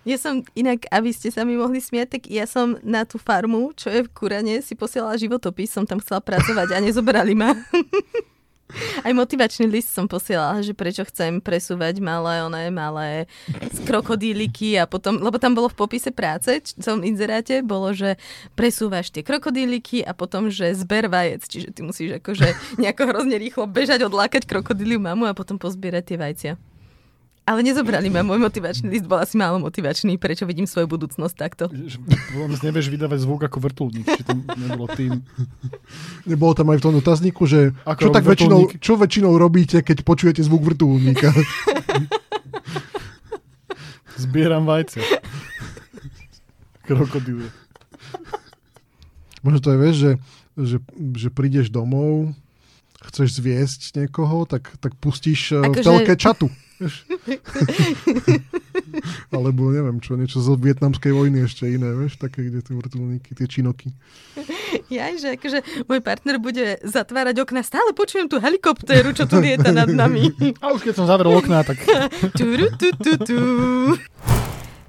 Ja 0.00 0.16
som, 0.16 0.40
inak, 0.56 0.88
aby 0.88 1.12
ste 1.12 1.28
sa 1.28 1.44
mi 1.44 1.60
mohli 1.60 1.76
smiať, 1.76 2.16
tak 2.16 2.22
ja 2.32 2.48
som 2.48 2.80
na 2.80 3.04
tú 3.04 3.20
farmu, 3.20 3.76
čo 3.76 3.92
je 3.92 4.00
v 4.00 4.08
Kurane, 4.08 4.64
si 4.64 4.72
posielala 4.72 5.20
životopis, 5.20 5.68
som 5.68 5.84
tam 5.84 6.00
chcela 6.00 6.24
pracovať 6.24 6.72
a 6.72 6.80
nezobrali 6.80 7.36
ma. 7.36 7.52
Aj 9.06 9.12
motivačný 9.12 9.66
list 9.66 9.90
som 9.90 10.06
posielala, 10.06 10.62
že 10.62 10.72
prečo 10.76 11.02
chcem 11.06 11.42
presúvať 11.42 11.98
malé, 11.98 12.44
oné 12.44 12.70
malé 12.70 13.26
krokodíliky 13.84 14.78
a 14.78 14.86
potom, 14.86 15.18
lebo 15.18 15.36
tam 15.36 15.54
bolo 15.56 15.68
v 15.68 15.78
popise 15.78 16.10
práce, 16.14 16.62
v 16.76 16.82
tom 16.82 17.02
inzeráte, 17.02 17.60
bolo, 17.64 17.90
že 17.92 18.16
presúvaš 18.54 19.10
tie 19.10 19.26
krokodíliky 19.26 20.06
a 20.06 20.14
potom, 20.14 20.48
že 20.48 20.72
zber 20.76 21.10
vajec, 21.10 21.42
čiže 21.46 21.68
ty 21.74 21.80
musíš 21.82 22.22
akože 22.22 22.46
nejako 22.82 23.02
hrozne 23.10 23.36
rýchlo 23.36 23.64
bežať, 23.66 24.06
odlákať 24.06 24.46
krokodíliu 24.46 25.02
mamu 25.02 25.26
a 25.26 25.36
potom 25.36 25.58
pozbierať 25.58 26.14
tie 26.14 26.18
vajcia. 26.18 26.69
Ale 27.50 27.66
nezobrali 27.66 28.06
ma, 28.14 28.22
môj 28.22 28.38
motivačný 28.38 28.86
list 28.86 29.10
bol 29.10 29.18
asi 29.18 29.34
málo 29.34 29.58
motivačný, 29.58 30.14
prečo 30.22 30.46
vidím 30.46 30.70
svoju 30.70 30.86
budúcnosť 30.86 31.34
takto. 31.34 31.66
Vôbec 32.38 32.62
nevieš 32.62 32.86
vydávať 32.94 33.26
zvuk 33.26 33.42
ako 33.42 33.58
vrtulník, 33.58 34.06
či 34.06 34.22
tam 34.22 34.46
nebolo 34.54 34.86
tým. 34.94 35.18
Nebolo 36.30 36.54
tam 36.54 36.70
aj 36.70 36.78
v 36.78 36.84
tom 36.86 36.94
dotazníku, 36.94 37.50
že 37.50 37.74
Ako 37.82 38.06
čo, 38.06 38.08
tak 38.14 38.22
väčšinou, 38.22 38.70
čo 38.78 38.94
väčšinou 38.94 39.34
robíte, 39.34 39.82
keď 39.82 40.06
počujete 40.06 40.46
zvuk 40.46 40.62
vrtulníka? 40.62 41.34
Zbieram 44.22 44.70
vajce. 44.70 45.02
Krokodíle. 46.86 47.50
Možno 49.42 49.58
to 49.58 49.74
je, 49.74 49.78
vieš, 49.82 49.96
že, 49.96 50.12
že, 50.54 50.76
že 51.18 51.28
prídeš 51.34 51.66
domov, 51.66 52.30
chceš 53.10 53.42
zviesť 53.42 53.98
niekoho, 53.98 54.46
tak, 54.46 54.70
tak 54.78 54.94
pustíš 55.02 55.58
Akože- 55.58 55.66
akože... 55.66 55.80
v 55.80 55.82
telke 55.82 56.14
čatu. 56.14 56.46
Alebo 59.34 59.70
neviem 59.70 60.00
čo, 60.00 60.16
niečo 60.16 60.40
zo 60.40 60.56
vietnamskej 60.56 61.12
vojny 61.12 61.44
ešte 61.44 61.68
iné, 61.68 61.92
vieš, 61.92 62.16
také, 62.16 62.48
kde 62.48 62.64
tie 62.64 62.74
vrtulníky, 62.74 63.36
tie 63.36 63.46
činoky. 63.46 63.92
Ja, 64.88 65.12
že 65.14 65.36
akože 65.36 65.86
môj 65.86 66.00
partner 66.00 66.40
bude 66.40 66.80
zatvárať 66.82 67.44
okna, 67.44 67.62
stále 67.62 67.92
počujem 67.92 68.26
tú 68.26 68.40
helikoptéru, 68.40 69.12
čo 69.12 69.28
tu 69.28 69.38
lieta 69.38 69.70
nad 69.70 69.90
nami. 69.90 70.32
A 70.64 70.72
už 70.72 70.86
keď 70.86 70.94
som 70.96 71.06
zavrel 71.06 71.36
okná, 71.36 71.62
tak 71.62 71.78
Turu, 72.38 72.72
tu, 72.74 72.88
tu, 72.96 73.12
tu. 73.20 73.38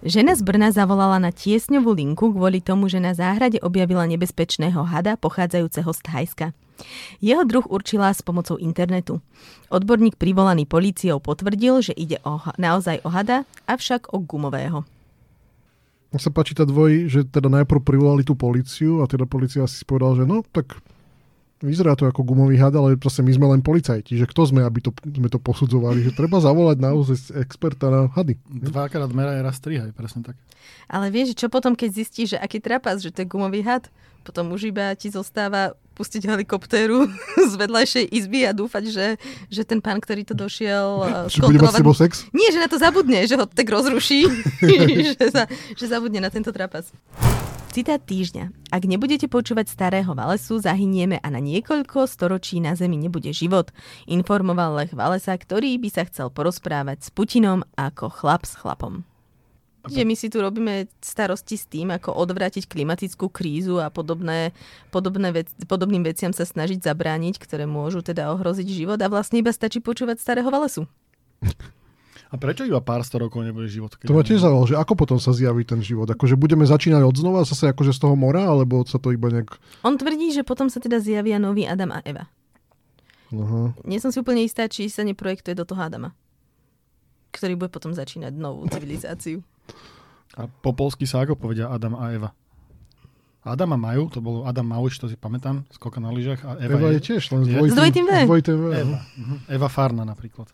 Žena 0.01 0.33
z 0.33 0.41
Brna 0.41 0.73
zavolala 0.73 1.21
na 1.21 1.29
tiesňovú 1.29 1.93
linku 1.93 2.33
kvôli 2.33 2.57
tomu, 2.57 2.89
že 2.89 2.97
na 2.97 3.13
záhrade 3.13 3.61
objavila 3.61 4.09
nebezpečného 4.09 4.81
hada 4.81 5.13
pochádzajúceho 5.13 5.93
z 5.93 5.99
Thajska. 6.01 6.47
Jeho 7.21 7.45
druh 7.45 7.61
určila 7.69 8.09
s 8.09 8.25
pomocou 8.25 8.57
internetu. 8.57 9.21
Odborník 9.69 10.17
privolaný 10.17 10.65
políciou 10.65 11.21
potvrdil, 11.21 11.85
že 11.85 11.93
ide 11.93 12.17
o, 12.25 12.41
naozaj 12.57 13.05
o 13.05 13.13
hada, 13.13 13.45
avšak 13.69 14.09
o 14.09 14.17
gumového. 14.25 14.81
Mne 16.09 16.17
sa 16.17 16.33
páči 16.33 16.57
tá 16.57 16.65
dvoj, 16.65 17.05
že 17.05 17.21
teda 17.21 17.53
najprv 17.61 17.85
privolali 17.85 18.25
tú 18.25 18.33
policiu 18.33 19.05
a 19.05 19.07
teda 19.07 19.29
policia 19.29 19.69
si 19.69 19.85
povedal, 19.85 20.17
že 20.17 20.25
no, 20.25 20.41
tak 20.49 20.81
vyzerá 21.61 21.93
to 21.95 22.09
ako 22.09 22.25
gumový 22.25 22.57
had, 22.57 22.73
ale 22.73 22.97
proste 22.97 23.21
my 23.21 23.31
sme 23.31 23.45
len 23.57 23.61
policajti, 23.61 24.17
že 24.17 24.25
kto 24.25 24.49
sme, 24.49 24.61
aby 24.65 24.81
to, 24.81 24.91
sme 25.05 25.29
to 25.29 25.37
posudzovali, 25.37 26.03
že 26.03 26.17
treba 26.17 26.41
zavolať 26.41 26.77
naozaj 26.81 27.17
experta 27.37 27.87
na 27.87 28.09
hady. 28.11 28.35
dvakrát 28.49 29.09
meraj, 29.13 29.45
raz 29.45 29.61
strihaj, 29.61 29.93
presne 29.93 30.25
tak. 30.25 30.35
Ale 30.91 31.13
vieš, 31.13 31.37
čo 31.37 31.47
potom, 31.47 31.77
keď 31.77 31.89
zistíš, 31.93 32.27
že 32.35 32.41
aký 32.41 32.59
trapas, 32.59 32.99
že 32.99 33.13
to 33.13 33.23
je 33.23 33.31
gumový 33.31 33.63
had, 33.63 33.87
potom 34.21 34.53
už 34.53 34.69
iba 34.69 34.93
ti 34.93 35.09
zostáva 35.09 35.73
pustiť 35.97 36.29
helikoptéru 36.29 37.09
z 37.51 37.53
vedľajšej 37.57 38.05
izby 38.09 38.47
a 38.47 38.55
dúfať, 38.55 38.83
že, 38.89 39.07
že 39.49 39.61
ten 39.65 39.81
pán, 39.83 40.01
ktorý 40.01 40.25
to 40.25 40.33
došiel 40.37 40.87
eh, 41.27 41.31
Či 41.31 41.41
bude 41.41 41.61
mať 41.61 41.73
s 41.73 41.81
tebou 41.81 41.95
sex? 41.97 42.11
Nie, 42.33 42.49
že 42.53 42.61
na 42.61 42.69
to 42.69 42.77
zabudne, 42.81 43.25
že 43.25 43.37
ho 43.37 43.45
tak 43.45 43.67
rozruší, 43.69 44.25
že, 45.17 45.25
sa, 45.29 45.45
že 45.77 45.85
zabudne 45.85 46.21
na 46.21 46.29
tento 46.33 46.49
trapas. 46.49 46.89
Citát 47.71 48.03
týždňa. 48.03 48.67
Ak 48.67 48.83
nebudete 48.83 49.31
počúvať 49.31 49.71
starého 49.71 50.11
Valesu, 50.11 50.59
zahynieme 50.59 51.23
a 51.23 51.27
na 51.31 51.39
niekoľko 51.39 52.03
storočí 52.03 52.59
na 52.59 52.75
Zemi 52.75 52.99
nebude 52.99 53.31
život, 53.31 53.71
informoval 54.11 54.75
Lech 54.75 54.91
Valesa, 54.91 55.31
ktorý 55.39 55.79
by 55.79 55.87
sa 55.87 56.03
chcel 56.03 56.27
porozprávať 56.35 57.07
s 57.07 57.09
Putinom 57.15 57.63
ako 57.79 58.11
chlap 58.11 58.43
s 58.43 58.59
chlapom. 58.59 59.07
Že 59.87 60.03
my 60.03 60.15
si 60.19 60.27
tu 60.27 60.43
robíme 60.43 60.91
starosti 60.99 61.55
s 61.55 61.63
tým, 61.63 61.95
ako 61.95 62.11
odvrátiť 62.11 62.67
klimatickú 62.67 63.31
krízu 63.31 63.79
a 63.79 63.87
podobné, 63.87 64.51
podobné 64.91 65.31
vec, 65.31 65.47
podobným 65.63 66.03
veciam 66.03 66.35
sa 66.35 66.43
snažiť 66.43 66.83
zabrániť, 66.83 67.39
ktoré 67.39 67.63
môžu 67.71 68.03
teda 68.03 68.35
ohroziť 68.35 68.67
život 68.67 68.99
a 68.99 69.07
vlastne 69.07 69.39
iba 69.39 69.55
stačí 69.55 69.79
počúvať 69.79 70.19
starého 70.19 70.51
Valesu. 70.51 70.91
A 72.31 72.39
prečo 72.39 72.63
iba 72.63 72.79
pár 72.79 73.01
sto 73.01 73.19
rokov 73.19 73.41
nebude 73.41 73.67
život? 73.67 73.91
To 73.97 74.09
ma 74.09 74.23
je- 74.23 74.31
tiež 74.31 74.41
zaujalo, 74.41 74.63
že 74.65 74.75
ako 74.75 74.93
potom 74.95 75.17
sa 75.17 75.31
zjaví 75.31 75.61
ten 75.61 75.79
život? 75.79 76.07
Akože 76.07 76.33
budeme 76.33 76.63
začínať 76.63 77.03
od 77.03 77.11
znova 77.13 77.43
zase 77.43 77.67
akože 77.67 77.91
z 77.91 77.99
toho 77.99 78.15
mora, 78.15 78.41
alebo 78.41 78.81
sa 78.83 78.95
to 78.95 79.11
iba 79.11 79.27
nejak... 79.29 79.51
On 79.81 79.93
tvrdí, 79.93 80.31
že 80.31 80.41
potom 80.41 80.65
sa 80.65 80.79
teda 80.79 80.97
zjavia 80.97 81.35
nový 81.37 81.65
Adam 81.65 81.91
a 81.91 81.99
Eva. 82.01 82.31
Aha. 83.29 83.75
Nie 83.83 83.99
som 83.99 84.09
si 84.09 84.17
úplne 84.17 84.41
istá, 84.41 84.63
či 84.65 84.87
sa 84.87 85.01
neprojektuje 85.01 85.51
do 85.53 85.63
toho 85.63 85.79
Adama, 85.81 86.15
ktorý 87.31 87.55
bude 87.57 87.67
potom 87.69 87.91
začínať 87.91 88.31
novú 88.31 88.63
civilizáciu. 88.65 89.43
A 90.33 90.47
po 90.47 90.71
polsky 90.71 91.03
sa 91.03 91.21
ako 91.21 91.35
povedia 91.35 91.67
Adam 91.67 91.93
a 91.93 92.07
Eva? 92.09 92.31
Adama 93.41 93.75
majú, 93.75 94.07
to 94.07 94.19
bol 94.19 94.45
Adam 94.45 94.63
Mauč, 94.65 94.95
to 94.95 95.09
si 95.09 95.15
pamätám, 95.15 95.65
skoka 95.69 95.97
na 95.97 96.07
lyžach. 96.07 96.39
A 96.43 96.55
Eva, 96.55 96.77
Eva 96.77 96.87
je 96.93 97.01
tiež 97.01 97.27
len 97.29 97.41
s 97.41 97.47
je- 97.47 97.57
dvojitým, 97.57 98.05
V. 98.05 98.11
s 98.13 98.23
dvojitým 98.23 98.55
V. 98.55 98.65
Eva. 98.71 98.99
Mhm. 99.17 99.35
Eva 99.49 99.67
Farna 99.67 100.03
napríklad. 100.05 100.47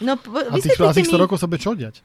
No, 0.00 0.16
po, 0.16 0.40
A 0.40 0.56
tých, 0.56 0.80
a 0.80 0.88
vysvetlite 0.88 1.04
tých 1.04 1.08
mi... 1.10 1.14
100 1.18 1.22
rokov 1.28 1.36
sa 1.36 1.46
bude 1.50 1.60
čo 1.60 1.76
diať? 1.76 2.00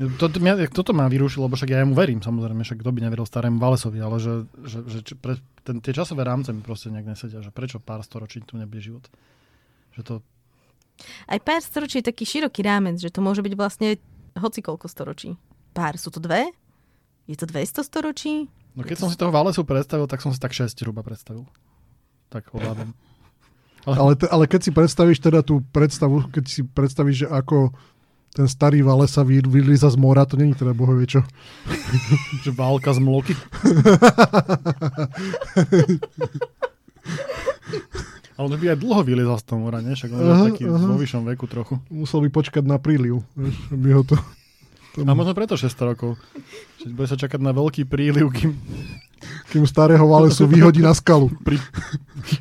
To, 0.00 0.26
to, 0.26 0.38
mňa, 0.40 0.72
toto 0.72 0.96
ma 0.96 1.06
vyrušilo, 1.06 1.46
lebo 1.46 1.54
však 1.54 1.68
ja 1.68 1.84
mu 1.84 1.92
verím, 1.92 2.24
samozrejme, 2.24 2.64
však 2.64 2.80
kto 2.80 2.90
by 2.90 3.00
neveril 3.04 3.28
starému 3.28 3.60
Valesovi, 3.60 4.00
ale 4.00 4.16
že, 4.18 4.48
že, 4.64 4.78
že 4.88 5.14
pre, 5.14 5.36
ten, 5.62 5.78
tie 5.78 5.92
časové 5.94 6.24
rámce 6.26 6.50
mi 6.50 6.64
proste 6.64 6.90
nejak 6.90 7.12
nesedia, 7.12 7.44
že 7.44 7.54
prečo 7.54 7.78
pár 7.78 8.00
storočí 8.02 8.42
tu 8.42 8.56
nebude 8.56 8.80
život. 8.82 9.04
Že 9.94 10.00
to, 10.02 10.14
Aj 11.28 11.38
pár 11.38 11.60
storočí 11.60 12.00
je 12.00 12.08
taký 12.08 12.24
široký 12.24 12.64
rámec, 12.64 12.98
že 12.98 13.12
to 13.12 13.20
môže 13.20 13.44
byť 13.44 13.54
vlastne 13.54 14.00
hoci 14.34 14.64
koľko 14.64 14.88
storočí. 14.88 15.36
Pár, 15.76 16.00
sú 16.00 16.08
to 16.08 16.18
dve? 16.18 16.50
Je 17.30 17.36
to 17.38 17.46
200 17.46 17.86
storočí? 17.86 18.50
no 18.74 18.82
keď 18.82 18.96
som 18.96 19.08
si 19.12 19.20
toho 19.20 19.30
Valesu 19.30 19.62
predstavil, 19.62 20.08
tak 20.08 20.24
som 20.24 20.32
si 20.34 20.40
tak 20.40 20.56
6 20.56 20.72
zhruba 20.72 21.04
predstavil. 21.04 21.46
Tak 22.32 22.48
odhľadom. 22.50 22.96
Ale, 23.82 24.14
te, 24.14 24.30
ale 24.30 24.46
keď 24.46 24.60
si 24.62 24.70
predstavíš 24.70 25.18
teda 25.18 25.42
tú 25.42 25.58
predstavu, 25.74 26.30
keď 26.30 26.44
si 26.46 26.62
predstavíš, 26.62 27.26
že 27.26 27.28
ako 27.28 27.74
ten 28.32 28.48
starý 28.48 28.80
vale 28.80 29.04
sa 29.10 29.20
vy, 29.26 29.44
vylíza 29.44 29.92
z 29.92 29.98
mora, 30.00 30.24
to 30.24 30.40
není 30.40 30.56
teda 30.56 30.72
bohovie 30.72 31.04
čo. 31.04 31.20
že 32.46 32.50
válka 32.54 32.94
z 32.96 33.00
mloky. 33.02 33.34
Ale 38.32 38.48
on 38.48 38.56
by 38.56 38.66
aj 38.72 38.78
dlho 38.80 39.02
vyliezal 39.04 39.38
z 39.38 39.44
toho 39.44 39.58
mora, 39.60 39.84
nie? 39.84 39.92
Však 39.92 40.10
on 40.16 40.18
Aha, 40.24 40.44
taký 40.48 40.64
aha. 40.64 40.88
vo 40.88 40.96
vyššom 40.96 41.22
veku 41.28 41.44
trochu. 41.44 41.76
Musel 41.92 42.24
by 42.24 42.28
počkať 42.32 42.64
na 42.64 42.80
príliv, 42.80 43.20
aby 43.68 43.88
ho 43.92 44.02
to... 44.02 44.16
to 44.92 45.04
A 45.08 45.12
možno 45.16 45.32
preto 45.32 45.56
600 45.56 45.90
rokov. 45.96 46.20
Bude 46.84 47.08
sa 47.08 47.16
čakať 47.16 47.40
na 47.40 47.56
veľký 47.56 47.88
príliv, 47.88 48.28
kým 48.32 48.52
kým 49.52 49.64
starého 49.68 50.02
Valesu 50.02 50.48
vyhodí 50.48 50.82
na 50.82 50.96
skalu. 50.96 51.30
pri, 51.46 51.60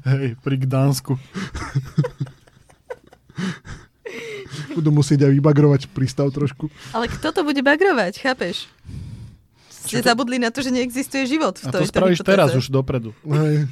hej, 0.08 0.40
pri 0.42 0.56
Gdansku. 0.64 1.20
Budú 4.72 4.90
musieť 4.96 5.28
aj 5.28 5.32
vybagrovať 5.36 5.82
prístav 5.92 6.32
trošku. 6.32 6.72
Ale 6.96 7.12
kto 7.12 7.32
to 7.36 7.42
bude 7.44 7.60
bagrovať, 7.60 8.14
chápeš? 8.20 8.72
Ste 9.68 10.06
zabudli 10.06 10.38
na 10.38 10.54
to, 10.54 10.62
že 10.62 10.70
neexistuje 10.70 11.26
život 11.26 11.58
v 11.58 11.68
A 11.68 11.72
to 11.74 11.84
spravíš 11.84 12.22
hypotéze. 12.22 12.32
teraz 12.38 12.50
už 12.54 12.70
dopredu. 12.70 13.18
Hej. 13.26 13.66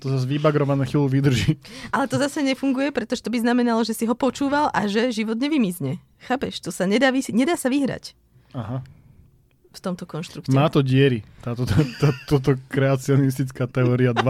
To 0.00 0.12
zase 0.12 0.26
vybagrované 0.26 0.84
chvíľu 0.84 1.08
vydrží. 1.08 1.56
Ale 1.88 2.04
to 2.04 2.16
zase 2.16 2.40
nefunguje, 2.40 2.90
pretože 2.90 3.20
to 3.20 3.28
by 3.28 3.40
znamenalo, 3.40 3.80
že 3.80 3.92
si 3.92 4.04
ho 4.04 4.12
počúval 4.12 4.68
a 4.68 4.84
že 4.84 5.08
život 5.08 5.36
nevymizne. 5.36 5.96
Chápeš? 6.20 6.60
To 6.60 6.70
sa 6.70 6.84
nedá, 6.84 7.08
vys- 7.08 7.32
nedá 7.32 7.56
sa 7.56 7.68
vyhrať 7.68 8.12
Aha. 8.52 8.84
v 9.72 9.78
tomto 9.80 10.04
konštrukte. 10.04 10.52
Má 10.52 10.68
to 10.68 10.84
diery. 10.84 11.24
Táto, 11.40 11.64
tá, 11.64 11.80
tá, 11.96 12.08
toto 12.26 12.60
kreacionistická 12.68 13.64
teória 13.64 14.12
2. 14.12 14.20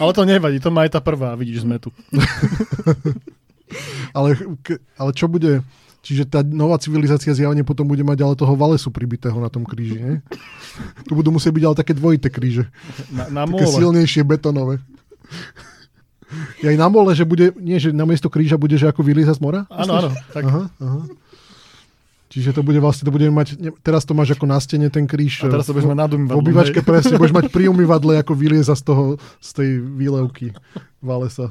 Ale 0.00 0.10
to 0.14 0.22
nevadí, 0.24 0.58
to 0.58 0.70
má 0.70 0.86
aj 0.86 0.96
tá 0.96 1.00
prvá, 1.02 1.34
vidíš, 1.34 1.66
sme 1.66 1.76
tu. 1.76 1.90
Ale, 4.10 4.34
ke- 4.62 4.80
ale 4.96 5.10
čo 5.12 5.26
bude... 5.26 5.62
Čiže 6.00 6.24
tá 6.24 6.40
nová 6.40 6.80
civilizácia 6.80 7.28
zjavne 7.36 7.60
potom 7.60 7.84
bude 7.84 8.00
mať 8.00 8.24
ale 8.24 8.32
toho 8.32 8.56
Valesu 8.56 8.88
pribitého 8.88 9.36
na 9.36 9.52
tom 9.52 9.68
kríži, 9.68 10.00
nie? 10.00 10.14
Tu 11.04 11.12
budú 11.12 11.28
musieť 11.28 11.52
byť 11.52 11.64
ale 11.68 11.76
také 11.76 11.92
dvojité 11.92 12.32
kríže. 12.32 12.64
Na, 13.12 13.28
na 13.28 13.42
Také 13.44 13.68
mole. 13.68 13.76
silnejšie 13.84 14.24
betonové. 14.24 14.80
Je 16.62 16.72
aj 16.72 16.78
na 16.78 16.88
mole, 16.88 17.12
že 17.12 17.28
bude, 17.28 17.52
nie, 17.58 17.76
že 17.76 17.92
na 17.92 18.06
miesto 18.08 18.30
kríža 18.32 18.56
bude, 18.56 18.78
že 18.80 18.88
ako 18.88 19.02
vylíza 19.02 19.34
z 19.36 19.42
mora? 19.42 19.66
Áno, 19.68 19.92
áno. 19.98 20.10
Tak, 20.32 20.44
Aha, 20.46 20.62
aha. 20.78 21.00
Čiže 22.30 22.54
to 22.54 22.62
bude 22.62 22.78
vlastne, 22.78 23.02
to 23.02 23.10
bude 23.10 23.26
mať, 23.26 23.58
ne, 23.58 23.74
teraz 23.82 24.06
to 24.06 24.14
máš 24.14 24.38
ako 24.38 24.46
na 24.46 24.62
stene 24.62 24.86
ten 24.86 25.02
kríž. 25.02 25.42
a 25.42 25.50
teraz 25.50 25.66
to 25.66 25.74
budeme 25.74 25.98
nad 25.98 26.06
v 26.06 26.14
umývadlom, 26.14 26.38
obývačke 26.38 26.78
presne, 26.86 27.18
budeš 27.18 27.34
mať 27.34 27.50
pri 27.58 27.66
umývadle, 27.66 28.22
ako 28.22 28.38
vylieza 28.38 28.78
z 28.78 28.86
toho, 28.86 29.18
z 29.42 29.50
tej 29.50 29.68
výlevky 29.82 30.54
Valesa. 31.02 31.50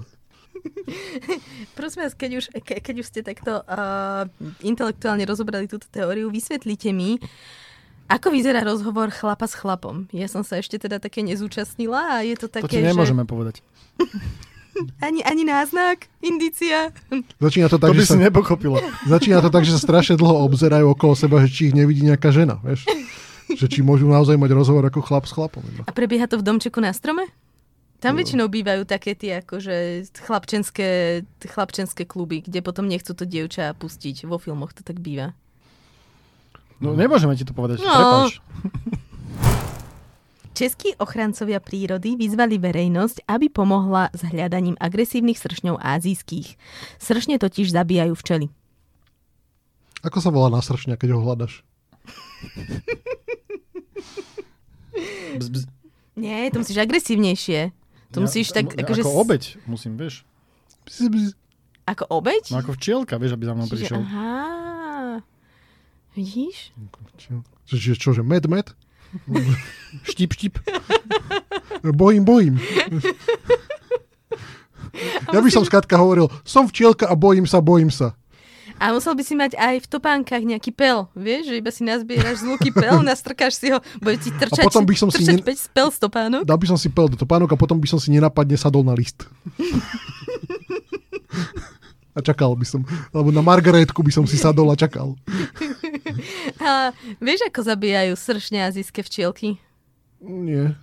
Prosím 1.78 2.00
vás, 2.04 2.14
keď 2.14 2.32
už, 2.38 2.46
ke, 2.62 2.80
keď 2.80 2.96
už 3.00 3.08
ste 3.08 3.22
takto 3.22 3.62
uh, 3.64 4.26
intelektuálne 4.62 5.24
rozobrali 5.24 5.66
túto 5.66 5.86
teóriu, 5.90 6.30
vysvetlite 6.30 6.90
mi, 6.92 7.18
ako 8.10 8.34
vyzerá 8.34 8.66
rozhovor 8.66 9.14
chlapa 9.14 9.46
s 9.46 9.54
chlapom. 9.54 10.10
Ja 10.10 10.26
som 10.26 10.42
sa 10.42 10.58
ešte 10.58 10.82
teda 10.82 10.98
také 10.98 11.22
nezúčastnila 11.22 12.20
a 12.20 12.26
je 12.26 12.34
to 12.34 12.50
To 12.50 12.62
také, 12.66 12.82
ti 12.82 12.86
nemôžeme 12.86 13.24
povedať. 13.24 13.62
že 13.62 13.64
Ani, 15.04 15.20
ani 15.28 15.44
náznak, 15.44 16.08
indícia. 16.24 16.96
Začína 17.44 17.68
to 17.68 17.76
tak, 17.76 17.92
To 17.92 18.00
by 18.00 18.00
že 18.00 18.08
sa, 18.08 18.16
si 18.16 18.24
nepochopilo. 18.24 18.80
začína 19.12 19.44
to 19.44 19.52
tak, 19.52 19.68
že 19.68 19.76
sa 19.76 19.82
strašne 19.82 20.16
dlho 20.16 20.40
obzerajú 20.48 20.96
okolo 20.96 21.20
seba, 21.20 21.44
že 21.44 21.52
či 21.52 21.62
ich 21.68 21.76
nevidí 21.76 22.08
nejaká 22.08 22.32
žena, 22.32 22.64
vieš. 22.64 22.88
Že 23.50 23.66
či 23.68 23.80
môžu 23.84 24.08
naozaj 24.08 24.40
mať 24.40 24.56
rozhovor 24.56 24.88
ako 24.88 25.04
chlap 25.04 25.28
s 25.28 25.36
chlapom. 25.36 25.60
iba. 25.68 25.84
A 25.84 25.92
prebieha 25.92 26.32
to 26.32 26.40
v 26.40 26.46
domčeku 26.48 26.80
na 26.80 26.96
strome? 26.96 27.28
Tam 28.00 28.16
No. 28.16 28.24
väčšinou 28.24 28.48
bývajú 28.48 28.88
také 28.88 29.12
tie 29.12 29.44
akože 29.44 30.08
chlapčenské, 30.24 31.22
chlapčenské 31.44 32.08
kluby, 32.08 32.40
kde 32.40 32.64
potom 32.64 32.88
nechcú 32.88 33.12
to 33.12 33.28
dievča 33.28 33.76
pustiť. 33.76 34.24
Vo 34.24 34.40
filmoch 34.40 34.72
to 34.72 34.82
tak 34.82 35.04
býva. 35.04 35.36
No 36.80 36.96
nemôžeme 36.96 37.36
ti 37.36 37.44
to 37.44 37.52
povedať, 37.52 37.84
No. 37.84 37.92
prepáč. 37.92 38.40
Českí 40.56 40.92
ochrancovia 40.96 41.60
prírody 41.60 42.16
vyzvali 42.16 42.56
verejnosť, 42.56 43.24
aby 43.26 43.48
pomohla 43.48 44.12
s 44.12 44.24
hľadaním 44.26 44.76
agresívnych 44.76 45.36
sršňov 45.36 45.80
ázijských. 45.80 46.56
Sršne 47.00 47.36
totiž 47.36 47.72
zabíjajú 47.72 48.12
včely. 48.14 48.48
Ako 50.04 50.20
sa 50.20 50.32
volá 50.32 50.48
na 50.50 50.60
sršňa, 50.60 50.96
keď 50.96 51.16
ho 51.16 51.24
hľadaš? 51.24 51.64
Bz, 55.36 55.48
bz. 55.50 55.62
Nie, 56.16 56.52
to 56.52 56.60
musíš 56.60 56.76
agresívnejšie. 56.78 57.72
To 58.10 58.20
Ja- 58.20 58.26
musíš 58.26 58.48
tak 58.50 58.66
ja- 58.70 58.82
akože... 58.82 59.02
Ako 59.02 59.12
s- 59.12 59.18
obeď, 59.18 59.44
musím, 59.66 59.94
vieš. 59.96 60.26
Bzz, 60.84 61.08
bzz. 61.08 61.30
Ako 61.86 62.04
obeď? 62.12 62.44
No 62.50 62.58
ako 62.60 62.74
včielka, 62.74 63.18
vieš, 63.18 63.34
aby 63.34 63.46
za 63.46 63.54
mnou 63.54 63.66
Čiže, 63.66 63.74
prišiel. 63.76 64.00
aha. 64.00 64.28
Vidíš? 66.14 66.58
Čiže 67.66 67.94
čo, 67.96 68.10
že 68.12 68.22
med, 68.22 68.46
med? 68.46 68.70
Štip, 70.04 70.30
štip. 70.32 70.62
Bojím, 71.84 72.22
bojím. 72.24 72.56
Ja 75.30 75.40
by 75.40 75.48
som 75.48 75.64
skrátka 75.64 75.96
hovoril, 75.96 76.28
som 76.44 76.66
včielka 76.66 77.06
a 77.06 77.14
bojím 77.14 77.46
sa, 77.46 77.62
bojím 77.62 77.88
sa. 77.88 78.18
A 78.80 78.96
musel 78.96 79.12
by 79.12 79.24
si 79.24 79.36
mať 79.36 79.54
aj 79.54 79.76
v 79.84 79.88
topánkach 79.88 80.40
nejaký 80.40 80.72
pel, 80.72 81.12
vieš, 81.14 81.52
že 81.52 81.60
iba 81.60 81.68
si 81.68 81.84
nazbieraš 81.84 82.42
z 82.42 82.48
luky 82.48 82.72
pel, 82.72 83.04
nastrkáš 83.08 83.60
si 83.60 83.70
ho, 83.70 83.84
bude 84.00 84.16
ti 84.18 84.32
trčať, 84.32 84.64
potom 84.64 84.88
by 84.88 84.96
som 84.96 85.12
si 85.12 85.20
trčať 85.20 85.44
ne- 85.44 85.68
pel 85.70 85.90
z 85.92 86.00
topánok. 86.00 86.44
Dal 86.48 86.56
by 86.56 86.68
som 86.68 86.80
si 86.80 86.88
pel 86.88 87.12
do 87.12 87.20
topánok 87.20 87.54
a 87.54 87.58
potom 87.60 87.76
by 87.76 87.86
som 87.86 88.00
si 88.00 88.08
nenapadne 88.10 88.56
sadol 88.56 88.82
na 88.82 88.96
list. 88.96 89.28
A 92.10 92.26
čakal 92.26 92.52
by 92.58 92.66
som. 92.66 92.82
Alebo 93.14 93.30
na 93.30 93.40
Margaretku 93.40 94.02
by 94.02 94.12
som 94.12 94.26
si 94.28 94.36
sadol 94.36 94.68
a 94.68 94.76
čakal. 94.76 95.16
A 96.60 96.92
vieš, 97.22 97.48
ako 97.48 97.64
zabíjajú 97.64 98.14
sršne 98.18 98.60
azijské 98.66 99.06
včielky? 99.06 99.56
Nie. 100.20 100.76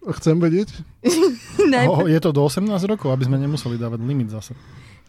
A 0.00 0.10
Chcem 0.16 0.40
vedieť? 0.40 0.72
Najprv, 1.60 2.00
O, 2.00 2.08
je 2.08 2.16
to 2.16 2.32
do 2.32 2.40
18 2.40 2.64
rokov, 2.88 3.12
aby 3.12 3.28
sme 3.28 3.36
nemuseli 3.36 3.76
dávať 3.76 4.00
limit 4.00 4.32
zase. 4.32 4.56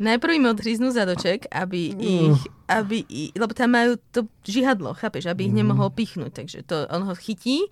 Najprv 0.01 0.41
im 0.41 0.49
odhryznú 0.49 0.89
zadoček, 0.89 1.45
aby 1.53 1.93
ich, 1.93 2.41
aby, 2.65 3.05
lebo 3.37 3.53
tam 3.53 3.77
majú 3.77 4.01
to 4.09 4.25
žihadlo, 4.41 4.97
chápeš, 4.97 5.29
aby 5.29 5.47
ich 5.47 5.53
Mm. 5.53 5.61
nemohol 5.63 5.93
pichnúť, 5.93 6.33
takže 6.33 6.65
to 6.65 6.89
on 6.89 7.05
ho 7.05 7.13
chytí, 7.13 7.69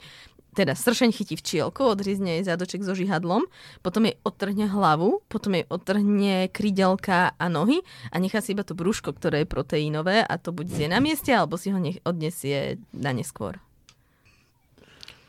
teda 0.53 0.73
sršeň 0.73 1.13
chytí 1.13 1.37
včielku, 1.37 1.85
odhryzne 1.85 2.41
jej 2.41 2.43
zadoček 2.43 2.81
so 2.81 2.97
žihadlom, 2.97 3.45
potom 3.85 4.09
jej 4.09 4.17
odtrhne 4.25 4.65
hlavu, 4.67 5.21
potom 5.29 5.55
jej 5.55 5.65
odtrhne 5.69 6.49
krydelka 6.49 7.37
a 7.37 7.45
nohy 7.47 7.79
a 8.09 8.17
nechá 8.17 8.41
si 8.41 8.57
iba 8.57 8.65
to 8.65 8.73
brúško, 8.73 9.13
ktoré 9.13 9.45
je 9.45 9.47
proteínové 9.47 10.25
a 10.25 10.33
to 10.41 10.49
buď 10.51 10.67
zje 10.67 10.87
na 10.89 10.99
mieste, 10.99 11.31
alebo 11.31 11.55
si 11.55 11.69
ho 11.69 11.79
nech 11.79 12.01
odnesie 12.03 12.81
na 12.91 13.13
neskôr. 13.13 13.61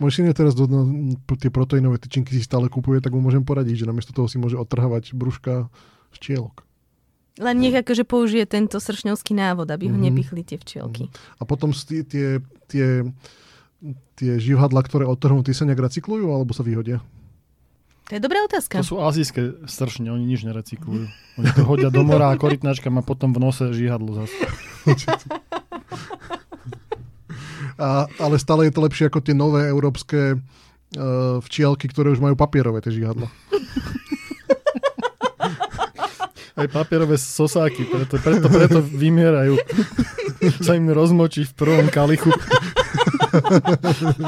Môj 0.00 0.16
syn 0.16 0.32
je 0.32 0.34
teraz 0.40 0.56
do, 0.56 0.64
no, 0.64 0.88
tie 1.36 1.52
proteínové 1.52 2.00
tyčinky 2.00 2.32
si 2.32 2.40
stále 2.40 2.72
kupuje, 2.72 3.04
tak 3.04 3.12
mu 3.12 3.20
môžem 3.20 3.44
poradiť, 3.44 3.84
že 3.84 3.88
namiesto 3.88 4.16
toho 4.16 4.32
si 4.32 4.40
môže 4.40 4.56
odtrhavať 4.56 5.12
brúška 5.12 5.68
včielok. 6.16 6.64
Len 7.38 7.56
nech 7.56 7.76
akože 7.76 8.02
použije 8.02 8.42
tento 8.44 8.82
sršňovský 8.82 9.32
návod, 9.32 9.70
aby 9.70 9.86
ho 9.86 9.96
Mhm. 9.96 10.02
nepichli 10.02 10.42
tie 10.42 10.58
včielky. 10.58 11.06
A 11.38 11.46
potom 11.46 11.70
tie, 11.70 12.02
tie, 12.02 12.26
tie, 12.66 13.06
tie 14.18 14.32
živhadla, 14.36 14.82
ktoré 14.82 15.06
odtrhnú, 15.06 15.46
tie 15.46 15.54
sa 15.54 15.62
nejak 15.62 15.78
recyklujú 15.78 16.26
alebo 16.26 16.50
sa 16.50 16.66
vyhodia? 16.66 16.98
To 18.10 18.18
je 18.18 18.22
dobrá 18.26 18.42
otázka. 18.42 18.82
To 18.82 18.98
sú 18.98 18.98
azijské 18.98 19.54
stršne, 19.70 20.10
oni 20.10 20.26
nič 20.26 20.42
nerecyklujú. 20.42 21.06
Oni 21.38 21.48
to 21.54 21.62
hodia 21.62 21.94
do 21.94 22.02
mora 22.02 22.26
a 22.28 22.34
korytnačka 22.34 22.90
má 22.90 23.06
potom 23.06 23.30
v 23.30 23.38
nose 23.38 23.70
žihadlo 23.70 24.26
zase. 24.26 24.34
A, 27.80 28.04
ale 28.20 28.36
stále 28.36 28.68
je 28.68 28.74
to 28.76 28.84
lepšie 28.84 29.08
ako 29.08 29.24
tie 29.24 29.32
nové 29.32 29.64
európske 29.64 30.36
uh, 30.36 30.40
včielky, 31.40 31.88
ktoré 31.88 32.12
už 32.12 32.20
majú 32.20 32.36
papierové 32.36 32.84
tie 32.84 32.92
žihadla. 32.92 33.30
Aj 36.60 36.68
papierové 36.68 37.16
sosáky, 37.16 37.88
preto, 37.88 38.20
preto, 38.20 38.46
preto 38.52 38.78
vymierajú. 38.84 39.56
Sa 40.66 40.76
im 40.76 40.92
rozmočí 40.92 41.48
v 41.48 41.52
prvom 41.56 41.88
kalichu. 41.88 42.28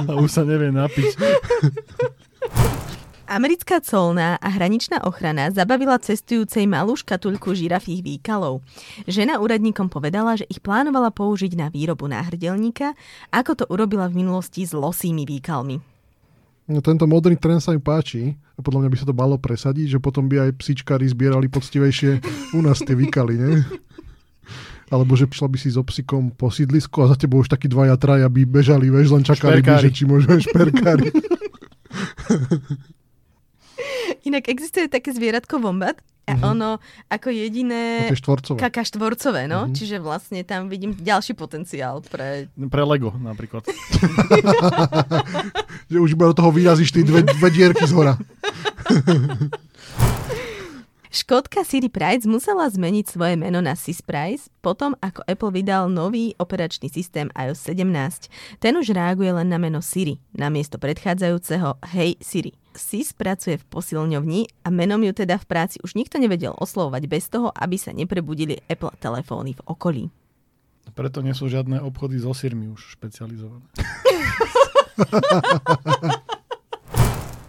A 0.09 0.12
už 0.16 0.31
sa 0.31 0.42
nevie 0.49 0.73
napiť. 0.73 1.16
Americká 3.33 3.81
colná 3.81 4.37
a 4.37 4.49
hraničná 4.53 5.09
ochrana 5.09 5.49
zabavila 5.49 5.97
cestujúcej 5.97 6.68
malú 6.68 7.01
škatuľku 7.01 7.57
žirafých 7.57 8.05
výkalov. 8.05 8.61
Žena 9.09 9.40
úradníkom 9.40 9.88
povedala, 9.88 10.37
že 10.37 10.45
ich 10.53 10.61
plánovala 10.61 11.09
použiť 11.09 11.57
na 11.57 11.73
výrobu 11.73 12.12
náhrdelníka, 12.12 12.92
ako 13.33 13.53
to 13.57 13.64
urobila 13.73 14.12
v 14.12 14.21
minulosti 14.21 14.68
s 14.68 14.77
losými 14.77 15.25
výkalmi. 15.25 15.91
No, 16.70 16.79
tento 16.79 17.11
modrý 17.11 17.35
trend 17.35 17.59
sa 17.59 17.75
mi 17.75 17.83
páči 17.83 18.38
a 18.55 18.61
podľa 18.62 18.87
mňa 18.87 18.90
by 18.94 18.98
sa 19.03 19.07
to 19.11 19.14
malo 19.18 19.35
presadiť, 19.35 19.98
že 19.98 20.03
potom 20.03 20.31
by 20.31 20.46
aj 20.46 20.51
psičkári 20.62 21.11
zbierali 21.11 21.51
poctivejšie 21.51 22.22
u 22.55 22.61
nás 22.62 22.79
tie 22.79 22.94
výkaly, 22.94 23.35
ne? 23.35 23.66
Alebo 24.92 25.18
že 25.18 25.27
šla 25.27 25.48
by 25.51 25.59
si 25.59 25.75
so 25.75 25.83
psikom 25.83 26.31
po 26.31 26.53
sídlisku 26.53 27.03
a 27.03 27.11
za 27.11 27.16
tebou 27.18 27.42
už 27.42 27.51
takí 27.51 27.66
dvaja, 27.66 27.98
traja 27.98 28.29
by 28.31 28.46
bežali, 28.46 28.92
vieš, 28.92 29.11
len 29.11 29.25
čakali 29.27 29.59
by, 29.59 29.83
že 29.83 29.90
či 29.90 30.07
môžu 30.07 30.38
šperkári. 30.38 31.11
Inak 34.29 34.47
existuje 34.47 34.87
také 34.87 35.11
zvieratko 35.11 35.59
vombat 35.59 35.99
a 36.23 36.33
Mhm. 36.33 36.45
ono 36.45 36.79
ako 37.09 37.29
jediné 37.29 38.07
tie 38.07 38.14
štvorcové. 38.14 38.57
kaká 38.57 38.83
štvorcové, 38.83 39.45
no? 39.45 39.66
Mhm. 39.66 39.75
Čiže 39.75 39.97
vlastne 39.99 40.42
tam 40.42 40.66
vidím 40.66 40.92
ďalší 40.92 41.35
potenciál 41.35 42.01
pre... 42.01 42.47
Pre 42.49 42.83
Lego 42.85 43.12
napríklad. 43.12 43.66
Že 45.90 45.99
už 45.99 46.11
iba 46.12 46.25
do 46.25 46.35
toho 46.35 46.49
vyrazíš 46.49 46.90
tie 46.90 47.03
dve, 47.03 47.23
dve 47.23 47.49
dierky 47.51 47.83
z 47.83 47.92
hora. 47.92 48.14
Škótka 51.12 51.61
Siri 51.61 51.92
Price 51.92 52.25
musela 52.25 52.64
zmeniť 52.64 53.05
svoje 53.05 53.37
meno 53.37 53.61
na 53.61 53.77
Sis 53.77 54.01
Price 54.01 54.49
potom, 54.64 54.97
ako 54.97 55.21
Apple 55.29 55.53
vydal 55.53 55.92
nový 55.92 56.33
operačný 56.40 56.88
systém 56.88 57.29
iOS 57.37 57.68
17. 57.68 58.33
Ten 58.57 58.81
už 58.81 58.97
reaguje 58.97 59.29
len 59.29 59.45
na 59.45 59.61
meno 59.61 59.85
Siri, 59.85 60.16
namiesto 60.33 60.81
predchádzajúceho 60.81 61.77
Hey 61.92 62.16
Siri. 62.16 62.57
Sis 62.72 63.12
pracuje 63.12 63.61
v 63.61 63.68
posilňovni 63.68 64.64
a 64.64 64.72
menom 64.72 65.04
ju 65.04 65.12
teda 65.12 65.37
v 65.37 65.44
práci 65.44 65.76
už 65.85 65.92
nikto 65.92 66.16
nevedel 66.16 66.56
oslovovať 66.56 67.04
bez 67.04 67.28
toho, 67.28 67.52
aby 67.52 67.76
sa 67.76 67.92
neprebudili 67.92 68.64
Apple 68.64 68.96
telefóny 68.96 69.52
v 69.52 69.61
okolí. 69.68 70.08
Preto 70.92 71.22
nie 71.22 71.32
sú 71.32 71.48
žiadne 71.48 71.80
obchody 71.85 72.18
so 72.18 72.35
sírmi 72.35 72.68
už 72.72 72.98
špecializované. 72.98 73.64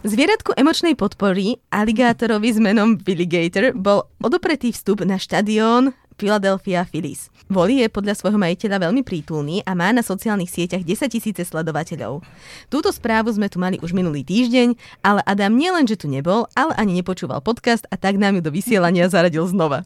Zvieratku 0.04 0.52
emočnej 0.60 1.00
podpory, 1.00 1.64
aligátorovi 1.72 2.52
s 2.52 2.60
menom 2.60 3.00
Billigator, 3.00 3.72
bol 3.72 4.12
odopretý 4.20 4.76
vstup 4.76 5.08
na 5.08 5.16
štadión 5.16 5.96
Philadelphia 6.16 6.86
Phillies. 6.88 7.34
Voli 7.52 7.84
je 7.84 7.92
podľa 7.92 8.16
svojho 8.16 8.40
majiteľa 8.40 8.90
veľmi 8.90 9.02
prítulný 9.04 9.62
a 9.68 9.76
má 9.76 9.92
na 9.92 10.02
sociálnych 10.02 10.50
sieťach 10.50 10.86
10 10.86 11.12
tisíce 11.12 11.42
sledovateľov. 11.44 12.24
Túto 12.72 12.90
správu 12.94 13.34
sme 13.36 13.52
tu 13.52 13.60
mali 13.60 13.78
už 13.84 13.92
minulý 13.92 14.24
týždeň, 14.24 14.74
ale 15.04 15.22
Adam 15.28 15.54
nielen, 15.54 15.86
že 15.86 16.00
tu 16.00 16.08
nebol, 16.08 16.48
ale 16.56 16.74
ani 16.80 16.98
nepočúval 17.02 17.44
podcast 17.44 17.84
a 17.92 18.00
tak 18.00 18.16
nám 18.16 18.40
ju 18.40 18.42
do 18.46 18.52
vysielania 18.54 19.12
zaradil 19.12 19.44
znova. 19.46 19.84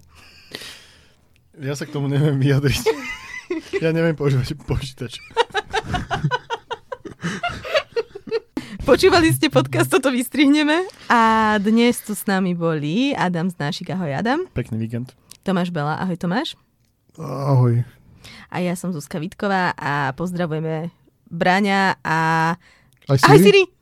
Ja 1.57 1.73
sa 1.73 1.89
k 1.89 1.93
tomu 1.97 2.05
neviem 2.05 2.37
vyjadriť. 2.37 2.83
Ja 3.79 3.95
neviem 3.95 4.13
používať 4.13 4.59
počítač. 4.67 5.17
Počúvali 8.87 9.35
ste 9.35 9.51
podcast, 9.51 9.91
toto 9.91 10.07
vystrihneme 10.07 10.87
a 11.11 11.55
dnes 11.59 11.99
tu 12.07 12.15
s 12.15 12.23
nami 12.23 12.55
boli 12.55 13.11
Adam 13.11 13.51
z 13.51 13.59
Nášik. 13.59 13.91
Ahoj 13.91 14.15
Adam. 14.15 14.39
Pekný 14.55 14.79
víkend. 14.79 15.11
Tomáš 15.47 15.71
Bela. 15.71 15.95
Ahoj 15.95 16.19
Tomáš. 16.19 16.59
Ahoj. 17.15 17.87
A 18.51 18.59
ja 18.59 18.75
som 18.75 18.91
Zuzka 18.91 19.15
Vitková 19.15 19.71
a 19.79 20.11
pozdravujeme 20.11 20.91
Braňa 21.31 21.95
a... 22.03 22.19
Aj 23.07 23.19
Ahoj 23.23 23.39
Siri? 23.39 23.63
Siri! 23.63 23.76